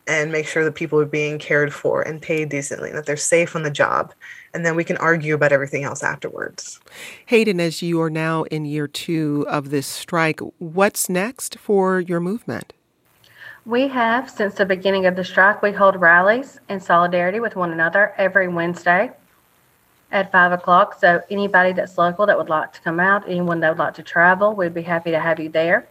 and 0.10 0.32
make 0.32 0.48
sure 0.48 0.64
that 0.64 0.74
people 0.74 1.00
are 1.00 1.06
being 1.06 1.38
cared 1.38 1.72
for 1.72 2.02
and 2.02 2.20
paid 2.20 2.50
decently, 2.50 2.90
and 2.90 2.98
that 2.98 3.06
they're 3.06 3.16
safe 3.16 3.56
on 3.56 3.62
the 3.62 3.70
job. 3.70 4.12
And 4.56 4.66
then 4.66 4.76
we 4.76 4.84
can 4.84 4.98
argue 4.98 5.36
about 5.36 5.52
everything 5.52 5.84
else 5.84 6.02
afterwards. 6.02 6.80
Hayden, 7.28 7.60
as 7.60 7.84
you 7.84 8.02
are 8.02 8.10
now 8.10 8.44
in 8.46 8.66
year 8.66 8.88
two 8.88 9.46
of 9.48 9.70
this 9.70 9.86
strike, 9.86 10.40
what's 10.58 11.10
next 11.10 11.60
for 11.60 12.00
your 12.00 12.20
movement? 12.20 12.74
We 13.68 13.88
have, 13.90 14.32
since 14.32 14.56
the 14.56 14.66
beginning 14.66 15.06
of 15.06 15.16
the 15.16 15.24
strike, 15.24 15.62
we 15.62 15.74
hold 15.74 15.96
rallies 15.96 16.60
in 16.70 16.80
solidarity 16.80 17.40
with 17.40 17.56
one 17.56 17.72
another 17.72 18.16
every 18.18 18.48
Wednesday 18.48 19.12
at 20.12 20.32
5 20.32 20.54
o'clock. 20.54 21.00
So, 21.00 21.22
anybody 21.30 21.72
that's 21.72 22.00
local 22.00 22.26
that 22.26 22.36
would 22.36 22.50
like 22.50 22.74
to 22.74 22.82
come 22.82 23.00
out, 23.00 23.30
anyone 23.30 23.60
that 23.60 23.70
would 23.70 23.78
like 23.78 23.94
to 23.96 24.04
travel, 24.04 24.56
we'd 24.56 24.74
be 24.74 24.82
happy 24.82 25.12
to 25.12 25.20
have 25.20 25.40
you 25.40 25.50
there. 25.50 25.88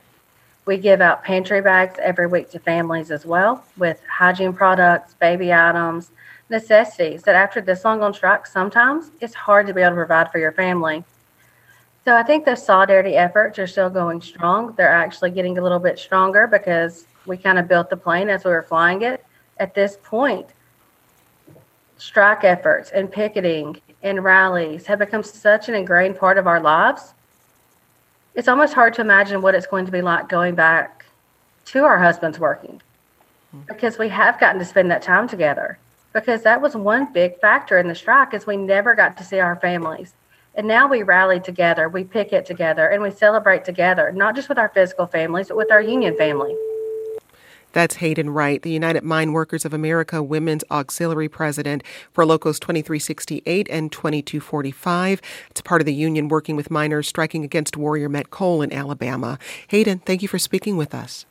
We 0.69 0.77
give 0.77 1.01
out 1.01 1.25
pantry 1.25 1.63
bags 1.63 1.95
every 1.99 2.27
week 2.27 2.51
to 2.51 2.59
families 2.59 3.11
as 3.11 3.25
well 3.25 3.65
with 3.79 4.03
hygiene 4.07 4.53
products, 4.53 5.15
baby 5.15 5.51
items, 5.51 6.11
necessities 6.51 7.23
that 7.23 7.35
after 7.35 7.63
this 7.63 7.87
long 7.87 8.03
on 8.03 8.13
strike, 8.13 8.47
sometimes 8.47 9.11
it's 9.23 9.33
hard 9.33 9.67
to 9.69 9.73
be 9.73 9.81
able 9.81 9.93
to 9.93 9.95
provide 9.95 10.31
for 10.31 10.37
your 10.37 10.53
family. 10.53 11.05
So 12.05 12.15
I 12.15 12.23
think 12.23 12.45
the 12.45 12.55
solidarity 12.55 13.17
efforts 13.17 13.59
are 13.59 13.67
still 13.67 13.89
going 13.89 14.21
strong. 14.21 14.75
They're 14.77 14.93
actually 14.93 15.31
getting 15.31 15.57
a 15.57 15.63
little 15.63 15.79
bit 15.79 15.99
stronger 15.99 16.47
because 16.47 17.07
we 17.25 17.39
kind 17.39 17.59
of 17.59 17.67
built 17.67 17.89
the 17.89 17.97
plane 17.97 18.29
as 18.29 18.45
we 18.45 18.51
were 18.51 18.63
flying 18.63 19.01
it. 19.01 19.25
At 19.57 19.75
this 19.75 19.97
point, 20.03 20.49
strike 21.97 22.45
efforts 22.45 22.91
and 22.91 23.11
picketing 23.11 23.81
and 24.03 24.23
rallies 24.23 24.85
have 24.85 24.99
become 24.99 25.23
such 25.23 25.71
an 25.71 25.75
ingrained 25.75 26.19
part 26.19 26.37
of 26.37 26.47
our 26.47 26.61
lives. 26.61 27.15
It's 28.39 28.47
almost 28.47 28.73
hard 28.73 28.95
to 28.95 29.01
imagine 29.01 29.43
what 29.43 29.57
it's 29.57 29.67
going 29.67 29.85
to 29.87 29.91
be 29.91 30.01
like 30.01 30.29
going 30.29 30.55
back 30.55 31.07
to 31.65 31.83
our 31.83 31.99
husbands 31.99 32.39
working 32.39 32.81
hmm. 33.51 33.63
because 33.67 33.99
we 33.99 34.09
have 34.11 34.39
gotten 34.39 34.61
to 34.61 34.65
spend 34.65 34.93
that 34.93 35.03
time 35.03 35.27
together. 35.27 35.77
Because 36.13 36.45
that 36.45 36.63
was 36.63 36.77
one 36.77 37.13
big 37.13 37.41
factor 37.41 37.79
in 37.79 37.89
the 37.89 37.97
strike 37.97 38.33
is 38.33 38.47
we 38.47 38.57
never 38.57 38.95
got 38.95 39.17
to 39.17 39.25
see 39.25 39.41
our 39.41 39.57
families. 39.57 40.15
And 40.55 40.69
now 40.69 40.87
we 40.87 41.03
rally 41.03 41.41
together, 41.41 41.89
we 41.89 42.05
picket 42.05 42.47
together, 42.47 42.87
and 42.87 43.03
we 43.03 43.11
celebrate 43.11 43.65
together, 43.65 44.13
not 44.13 44.37
just 44.37 44.49
with 44.49 44.57
our 44.57 44.69
physical 44.69 45.09
families, 45.09 45.49
but 45.49 45.57
with 45.57 45.73
our 45.73 45.83
union 45.83 46.17
family. 46.17 46.55
That's 47.73 47.97
Hayden 47.97 48.31
Wright, 48.31 48.63
the 48.63 48.71
United 48.71 49.05
Mine 49.05 49.33
Workers 49.33 49.65
of 49.65 49.75
America 49.75 50.23
Women's 50.23 50.65
Auxiliary 50.71 51.29
President 51.29 51.83
for 52.13 52.25
Locals 52.25 52.59
2368 52.59 53.69
and 53.71 53.93
2245. 53.93 55.21
It's 55.51 55.61
part 55.61 55.83
of 55.83 55.87
the 55.87 55.95
union 55.95 56.29
working 56.29 56.57
with 56.57 56.71
miners 56.71 57.07
striking 57.07 57.45
against 57.45 57.77
Warrior 57.77 58.09
Met 58.09 58.31
Coal 58.31 58.63
in 58.63 58.73
Alabama. 58.73 59.39
Hayden, 59.69 59.99
thank 60.01 60.23
you 60.23 60.29
for 60.29 60.39
speaking 60.39 60.77
with 60.77 60.95
us. 60.95 61.27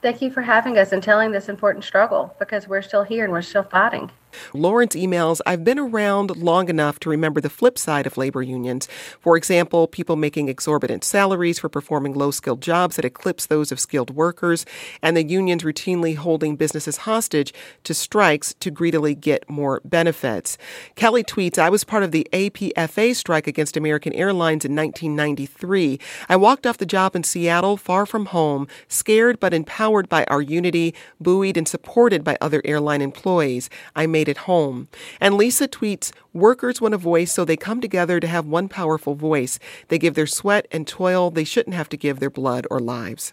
Thank 0.00 0.22
you 0.22 0.30
for 0.30 0.42
having 0.42 0.78
us 0.78 0.92
and 0.92 1.02
telling 1.02 1.32
this 1.32 1.48
important 1.48 1.84
struggle 1.84 2.36
because 2.38 2.68
we're 2.68 2.82
still 2.82 3.02
here 3.02 3.24
and 3.24 3.32
we're 3.32 3.42
still 3.42 3.64
fighting. 3.64 4.10
Lawrence 4.52 4.94
emails 4.94 5.40
I've 5.46 5.64
been 5.64 5.78
around 5.78 6.36
long 6.36 6.68
enough 6.68 6.98
to 7.00 7.10
remember 7.10 7.40
the 7.40 7.50
flip 7.50 7.78
side 7.78 8.06
of 8.06 8.16
labor 8.16 8.42
unions. 8.42 8.88
For 9.20 9.36
example, 9.36 9.86
people 9.86 10.16
making 10.16 10.48
exorbitant 10.48 11.04
salaries 11.04 11.58
for 11.58 11.68
performing 11.68 12.14
low 12.14 12.30
skilled 12.30 12.60
jobs 12.60 12.96
that 12.96 13.04
eclipse 13.04 13.46
those 13.46 13.70
of 13.70 13.80
skilled 13.80 14.10
workers, 14.10 14.66
and 15.02 15.16
the 15.16 15.24
unions 15.24 15.62
routinely 15.62 16.16
holding 16.16 16.56
businesses 16.56 16.98
hostage 16.98 17.54
to 17.84 17.94
strikes 17.94 18.54
to 18.60 18.70
greedily 18.70 19.14
get 19.14 19.48
more 19.48 19.80
benefits. 19.84 20.58
Kelly 20.96 21.22
tweets 21.22 21.58
I 21.58 21.70
was 21.70 21.84
part 21.84 22.02
of 22.02 22.12
the 22.12 22.26
APFA 22.32 23.14
strike 23.14 23.46
against 23.46 23.76
American 23.76 24.12
Airlines 24.14 24.64
in 24.64 24.74
1993. 24.74 26.00
I 26.28 26.36
walked 26.36 26.66
off 26.66 26.78
the 26.78 26.86
job 26.86 27.14
in 27.14 27.22
Seattle, 27.22 27.76
far 27.76 28.06
from 28.06 28.26
home, 28.26 28.66
scared 28.88 29.38
but 29.38 29.54
empowered 29.54 30.08
by 30.08 30.24
our 30.24 30.42
unity, 30.42 30.94
buoyed 31.20 31.56
and 31.56 31.68
supported 31.68 32.24
by 32.24 32.36
other 32.40 32.62
airline 32.64 33.02
employees. 33.02 33.70
I 33.94 34.06
made 34.06 34.17
made 34.18 34.28
at 34.28 34.48
home. 34.48 34.88
And 35.20 35.36
Lisa 35.36 35.68
tweets, 35.68 36.12
Workers 36.32 36.80
want 36.80 36.94
a 36.94 36.98
voice, 36.98 37.32
so 37.32 37.44
they 37.44 37.56
come 37.56 37.80
together 37.80 38.18
to 38.18 38.26
have 38.26 38.46
one 38.46 38.68
powerful 38.68 39.14
voice. 39.14 39.60
They 39.88 39.98
give 39.98 40.14
their 40.14 40.26
sweat 40.26 40.66
and 40.72 40.88
toil. 40.88 41.30
They 41.30 41.44
shouldn't 41.44 41.76
have 41.76 41.88
to 41.90 41.96
give 41.96 42.18
their 42.18 42.30
blood 42.30 42.66
or 42.68 42.80
lives. 42.80 43.32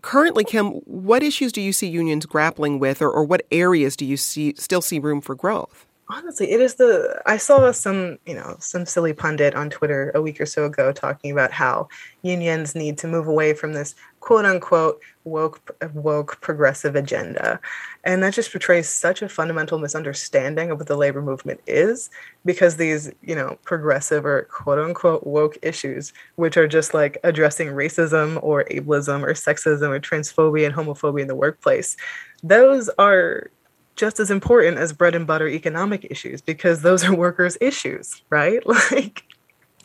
Currently, 0.00 0.44
Kim, 0.44 0.66
what 0.86 1.22
issues 1.22 1.52
do 1.52 1.60
you 1.60 1.72
see 1.72 1.88
unions 1.88 2.24
grappling 2.24 2.78
with, 2.78 3.02
or, 3.02 3.10
or 3.10 3.24
what 3.24 3.42
areas 3.50 3.96
do 3.96 4.06
you 4.06 4.16
see 4.16 4.54
still 4.56 4.82
see 4.82 4.98
room 4.98 5.20
for 5.20 5.34
growth? 5.34 5.86
honestly 6.10 6.50
it 6.50 6.60
is 6.60 6.74
the 6.74 7.20
i 7.24 7.36
saw 7.36 7.72
some 7.72 8.18
you 8.26 8.34
know 8.34 8.56
some 8.58 8.84
silly 8.84 9.14
pundit 9.14 9.54
on 9.54 9.70
twitter 9.70 10.12
a 10.14 10.20
week 10.20 10.38
or 10.38 10.46
so 10.46 10.66
ago 10.66 10.92
talking 10.92 11.30
about 11.32 11.50
how 11.50 11.88
unions 12.22 12.74
need 12.74 12.98
to 12.98 13.08
move 13.08 13.26
away 13.26 13.54
from 13.54 13.72
this 13.72 13.94
quote 14.20 14.44
unquote 14.44 15.00
woke 15.24 15.74
woke 15.94 16.38
progressive 16.42 16.94
agenda 16.94 17.58
and 18.04 18.22
that 18.22 18.34
just 18.34 18.52
portrays 18.52 18.88
such 18.88 19.22
a 19.22 19.28
fundamental 19.28 19.78
misunderstanding 19.78 20.70
of 20.70 20.78
what 20.78 20.86
the 20.86 20.96
labor 20.96 21.22
movement 21.22 21.60
is 21.66 22.10
because 22.44 22.76
these 22.76 23.10
you 23.22 23.34
know 23.34 23.58
progressive 23.64 24.24
or 24.24 24.42
quote 24.50 24.78
unquote 24.78 25.26
woke 25.26 25.56
issues 25.62 26.12
which 26.36 26.56
are 26.56 26.68
just 26.68 26.94
like 26.94 27.18
addressing 27.24 27.68
racism 27.68 28.38
or 28.42 28.64
ableism 28.70 29.22
or 29.22 29.32
sexism 29.32 29.88
or 29.88 30.00
transphobia 30.00 30.66
and 30.66 30.74
homophobia 30.74 31.22
in 31.22 31.28
the 31.28 31.34
workplace 31.34 31.96
those 32.42 32.88
are 32.98 33.50
just 33.96 34.18
as 34.18 34.30
important 34.30 34.78
as 34.78 34.92
bread 34.92 35.14
and 35.14 35.26
butter 35.26 35.48
economic 35.48 36.06
issues 36.10 36.40
because 36.40 36.82
those 36.82 37.04
are 37.04 37.14
workers' 37.14 37.56
issues, 37.60 38.22
right? 38.30 38.62
Like 38.90 39.24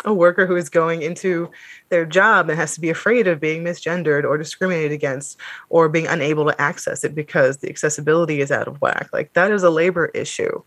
a 0.06 0.14
worker 0.14 0.46
who 0.46 0.56
is 0.56 0.70
going 0.70 1.02
into 1.02 1.50
their 1.90 2.06
job 2.06 2.50
and 2.50 2.58
has 2.58 2.74
to 2.76 2.82
be 2.82 2.90
afraid 2.90 3.28
of 3.28 3.40
being 3.40 3.64
misgendered 3.64 4.24
or 4.24 4.38
discriminated 4.38 4.92
against 4.92 5.38
or 5.70 5.90
being 5.90 6.08
unable 6.08 6.46
to 6.46 6.62
access 6.62 7.04
it 7.04 7.16
because 7.16 7.58
the 7.58 7.70
accessibility 7.70 8.42
is 8.42 8.52
out 8.52 8.68
of 8.68 8.80
whack. 8.82 9.10
Like 9.12 9.34
that 9.34 9.52
is 9.52 9.64
a 9.64 9.70
labor 9.70 10.08
issue. 10.08 10.62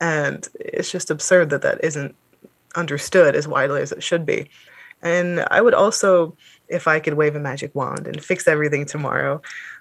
And 0.00 0.46
it's 0.60 0.90
just 0.90 1.10
absurd 1.10 1.50
that 1.50 1.62
that 1.62 1.82
isn't 1.82 2.14
understood 2.76 3.34
as 3.36 3.48
widely 3.48 3.80
as 3.80 3.92
it 3.92 4.02
should 4.02 4.26
be. 4.26 4.50
And 5.02 5.44
I 5.50 5.60
would 5.60 5.74
also, 5.74 6.36
if 6.68 6.88
I 6.88 6.98
could 6.98 7.14
wave 7.14 7.36
a 7.36 7.40
magic 7.40 7.74
wand 7.74 8.06
and 8.06 8.24
fix 8.24 8.48
everything 8.48 8.86
tomorrow, 8.86 9.40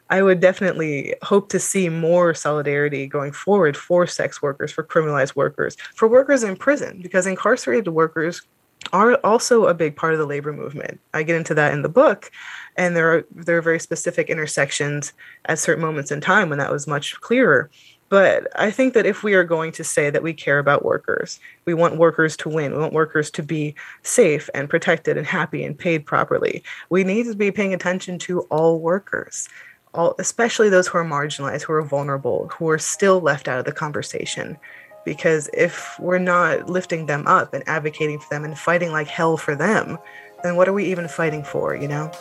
I 0.09 0.21
would 0.21 0.41
definitely 0.41 1.15
hope 1.23 1.49
to 1.49 1.59
see 1.59 1.89
more 1.89 2.33
solidarity 2.33 3.07
going 3.07 3.31
forward 3.31 3.75
for 3.77 4.05
sex 4.05 4.41
workers, 4.41 4.71
for 4.71 4.83
criminalized 4.83 5.35
workers, 5.35 5.75
for 5.95 6.07
workers 6.07 6.43
in 6.43 6.57
prison, 6.57 6.99
because 7.01 7.25
incarcerated 7.25 7.87
workers 7.93 8.41
are 8.91 9.15
also 9.23 9.65
a 9.65 9.73
big 9.73 9.95
part 9.95 10.13
of 10.13 10.19
the 10.19 10.25
labor 10.25 10.53
movement. 10.53 10.99
I 11.13 11.23
get 11.23 11.35
into 11.35 11.53
that 11.55 11.73
in 11.73 11.81
the 11.81 11.89
book, 11.89 12.31
and 12.75 12.95
there 12.95 13.13
are 13.13 13.25
there 13.31 13.57
are 13.57 13.61
very 13.61 13.79
specific 13.79 14.29
intersections 14.29 15.13
at 15.45 15.59
certain 15.59 15.83
moments 15.83 16.11
in 16.11 16.21
time 16.21 16.49
when 16.49 16.59
that 16.59 16.71
was 16.71 16.87
much 16.87 17.19
clearer. 17.21 17.69
But 18.09 18.47
I 18.55 18.69
think 18.69 18.93
that 18.93 19.07
if 19.07 19.23
we 19.23 19.33
are 19.33 19.43
going 19.43 19.71
to 19.71 19.83
say 19.83 20.11
that 20.11 20.21
we 20.21 20.33
care 20.33 20.59
about 20.59 20.85
workers, 20.85 21.39
we 21.65 21.73
want 21.73 21.97
workers 21.97 22.37
to 22.37 22.49
win, 22.49 22.73
we 22.73 22.77
want 22.77 22.93
workers 22.93 23.31
to 23.31 23.41
be 23.41 23.73
safe 24.03 24.49
and 24.53 24.69
protected 24.69 25.17
and 25.17 25.25
happy 25.25 25.63
and 25.63 25.77
paid 25.77 26.05
properly, 26.05 26.63
we 26.89 27.03
need 27.03 27.25
to 27.25 27.35
be 27.35 27.51
paying 27.51 27.73
attention 27.73 28.19
to 28.19 28.41
all 28.51 28.79
workers 28.79 29.49
all, 29.93 30.15
especially 30.19 30.69
those 30.69 30.87
who 30.87 30.97
are 30.97 31.05
marginalized, 31.05 31.63
who 31.63 31.73
are 31.73 31.83
vulnerable, 31.83 32.49
who 32.57 32.69
are 32.69 32.79
still 32.79 33.21
left 33.21 33.47
out 33.47 33.59
of 33.59 33.65
the 33.65 33.71
conversation. 33.71 34.57
Because 35.05 35.49
if 35.53 35.99
we're 35.99 36.19
not 36.19 36.69
lifting 36.69 37.05
them 37.05 37.27
up 37.27 37.53
and 37.53 37.67
advocating 37.67 38.19
for 38.19 38.29
them 38.29 38.45
and 38.45 38.57
fighting 38.57 38.91
like 38.91 39.07
hell 39.07 39.37
for 39.37 39.55
them, 39.55 39.97
then 40.43 40.55
what 40.55 40.67
are 40.67 40.73
we 40.73 40.85
even 40.85 41.07
fighting 41.07 41.43
for, 41.43 41.75
you 41.75 41.87
know? 41.87 42.11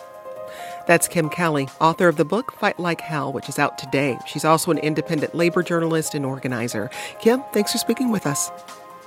That's 0.86 1.06
Kim 1.06 1.28
Kelly, 1.28 1.68
author 1.80 2.08
of 2.08 2.16
the 2.16 2.24
book 2.24 2.52
Fight 2.52 2.78
Like 2.78 3.00
Hell, 3.00 3.32
which 3.32 3.48
is 3.48 3.58
out 3.58 3.78
today. 3.78 4.18
She's 4.26 4.44
also 4.44 4.70
an 4.70 4.78
independent 4.78 5.34
labor 5.34 5.62
journalist 5.62 6.14
and 6.14 6.26
organizer. 6.26 6.90
Kim, 7.20 7.42
thanks 7.52 7.72
for 7.72 7.78
speaking 7.78 8.10
with 8.10 8.26
us. 8.26 8.50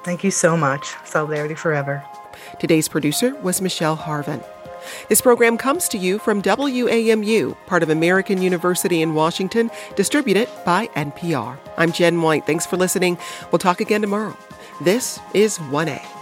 Thank 0.04 0.24
you 0.24 0.32
so 0.32 0.56
much. 0.56 0.94
Solidarity 1.04 1.56
forever. 1.56 2.04
Today's 2.60 2.88
producer 2.88 3.36
was 3.36 3.62
Michelle 3.62 3.98
Harven. 3.98 4.44
This 5.10 5.22
program 5.22 5.58
comes 5.58 5.88
to 5.90 5.98
you 5.98 6.20
from 6.20 6.42
WAMU, 6.42 7.56
part 7.66 7.84
of 7.84 7.90
American 7.90 8.42
University 8.42 9.02
in 9.02 9.14
Washington, 9.14 9.72
distributed 9.96 10.50
by 10.66 10.88
NPR. 10.88 11.58
I'm 11.78 11.92
Jen 11.92 12.22
White. 12.22 12.46
Thanks 12.46 12.66
for 12.66 12.78
listening. 12.78 13.18
We'll 13.52 13.60
talk 13.60 13.82
again 13.82 14.02
tomorrow. 14.02 14.38
This 14.82 15.20
is 15.34 15.58
1A. 15.58 16.15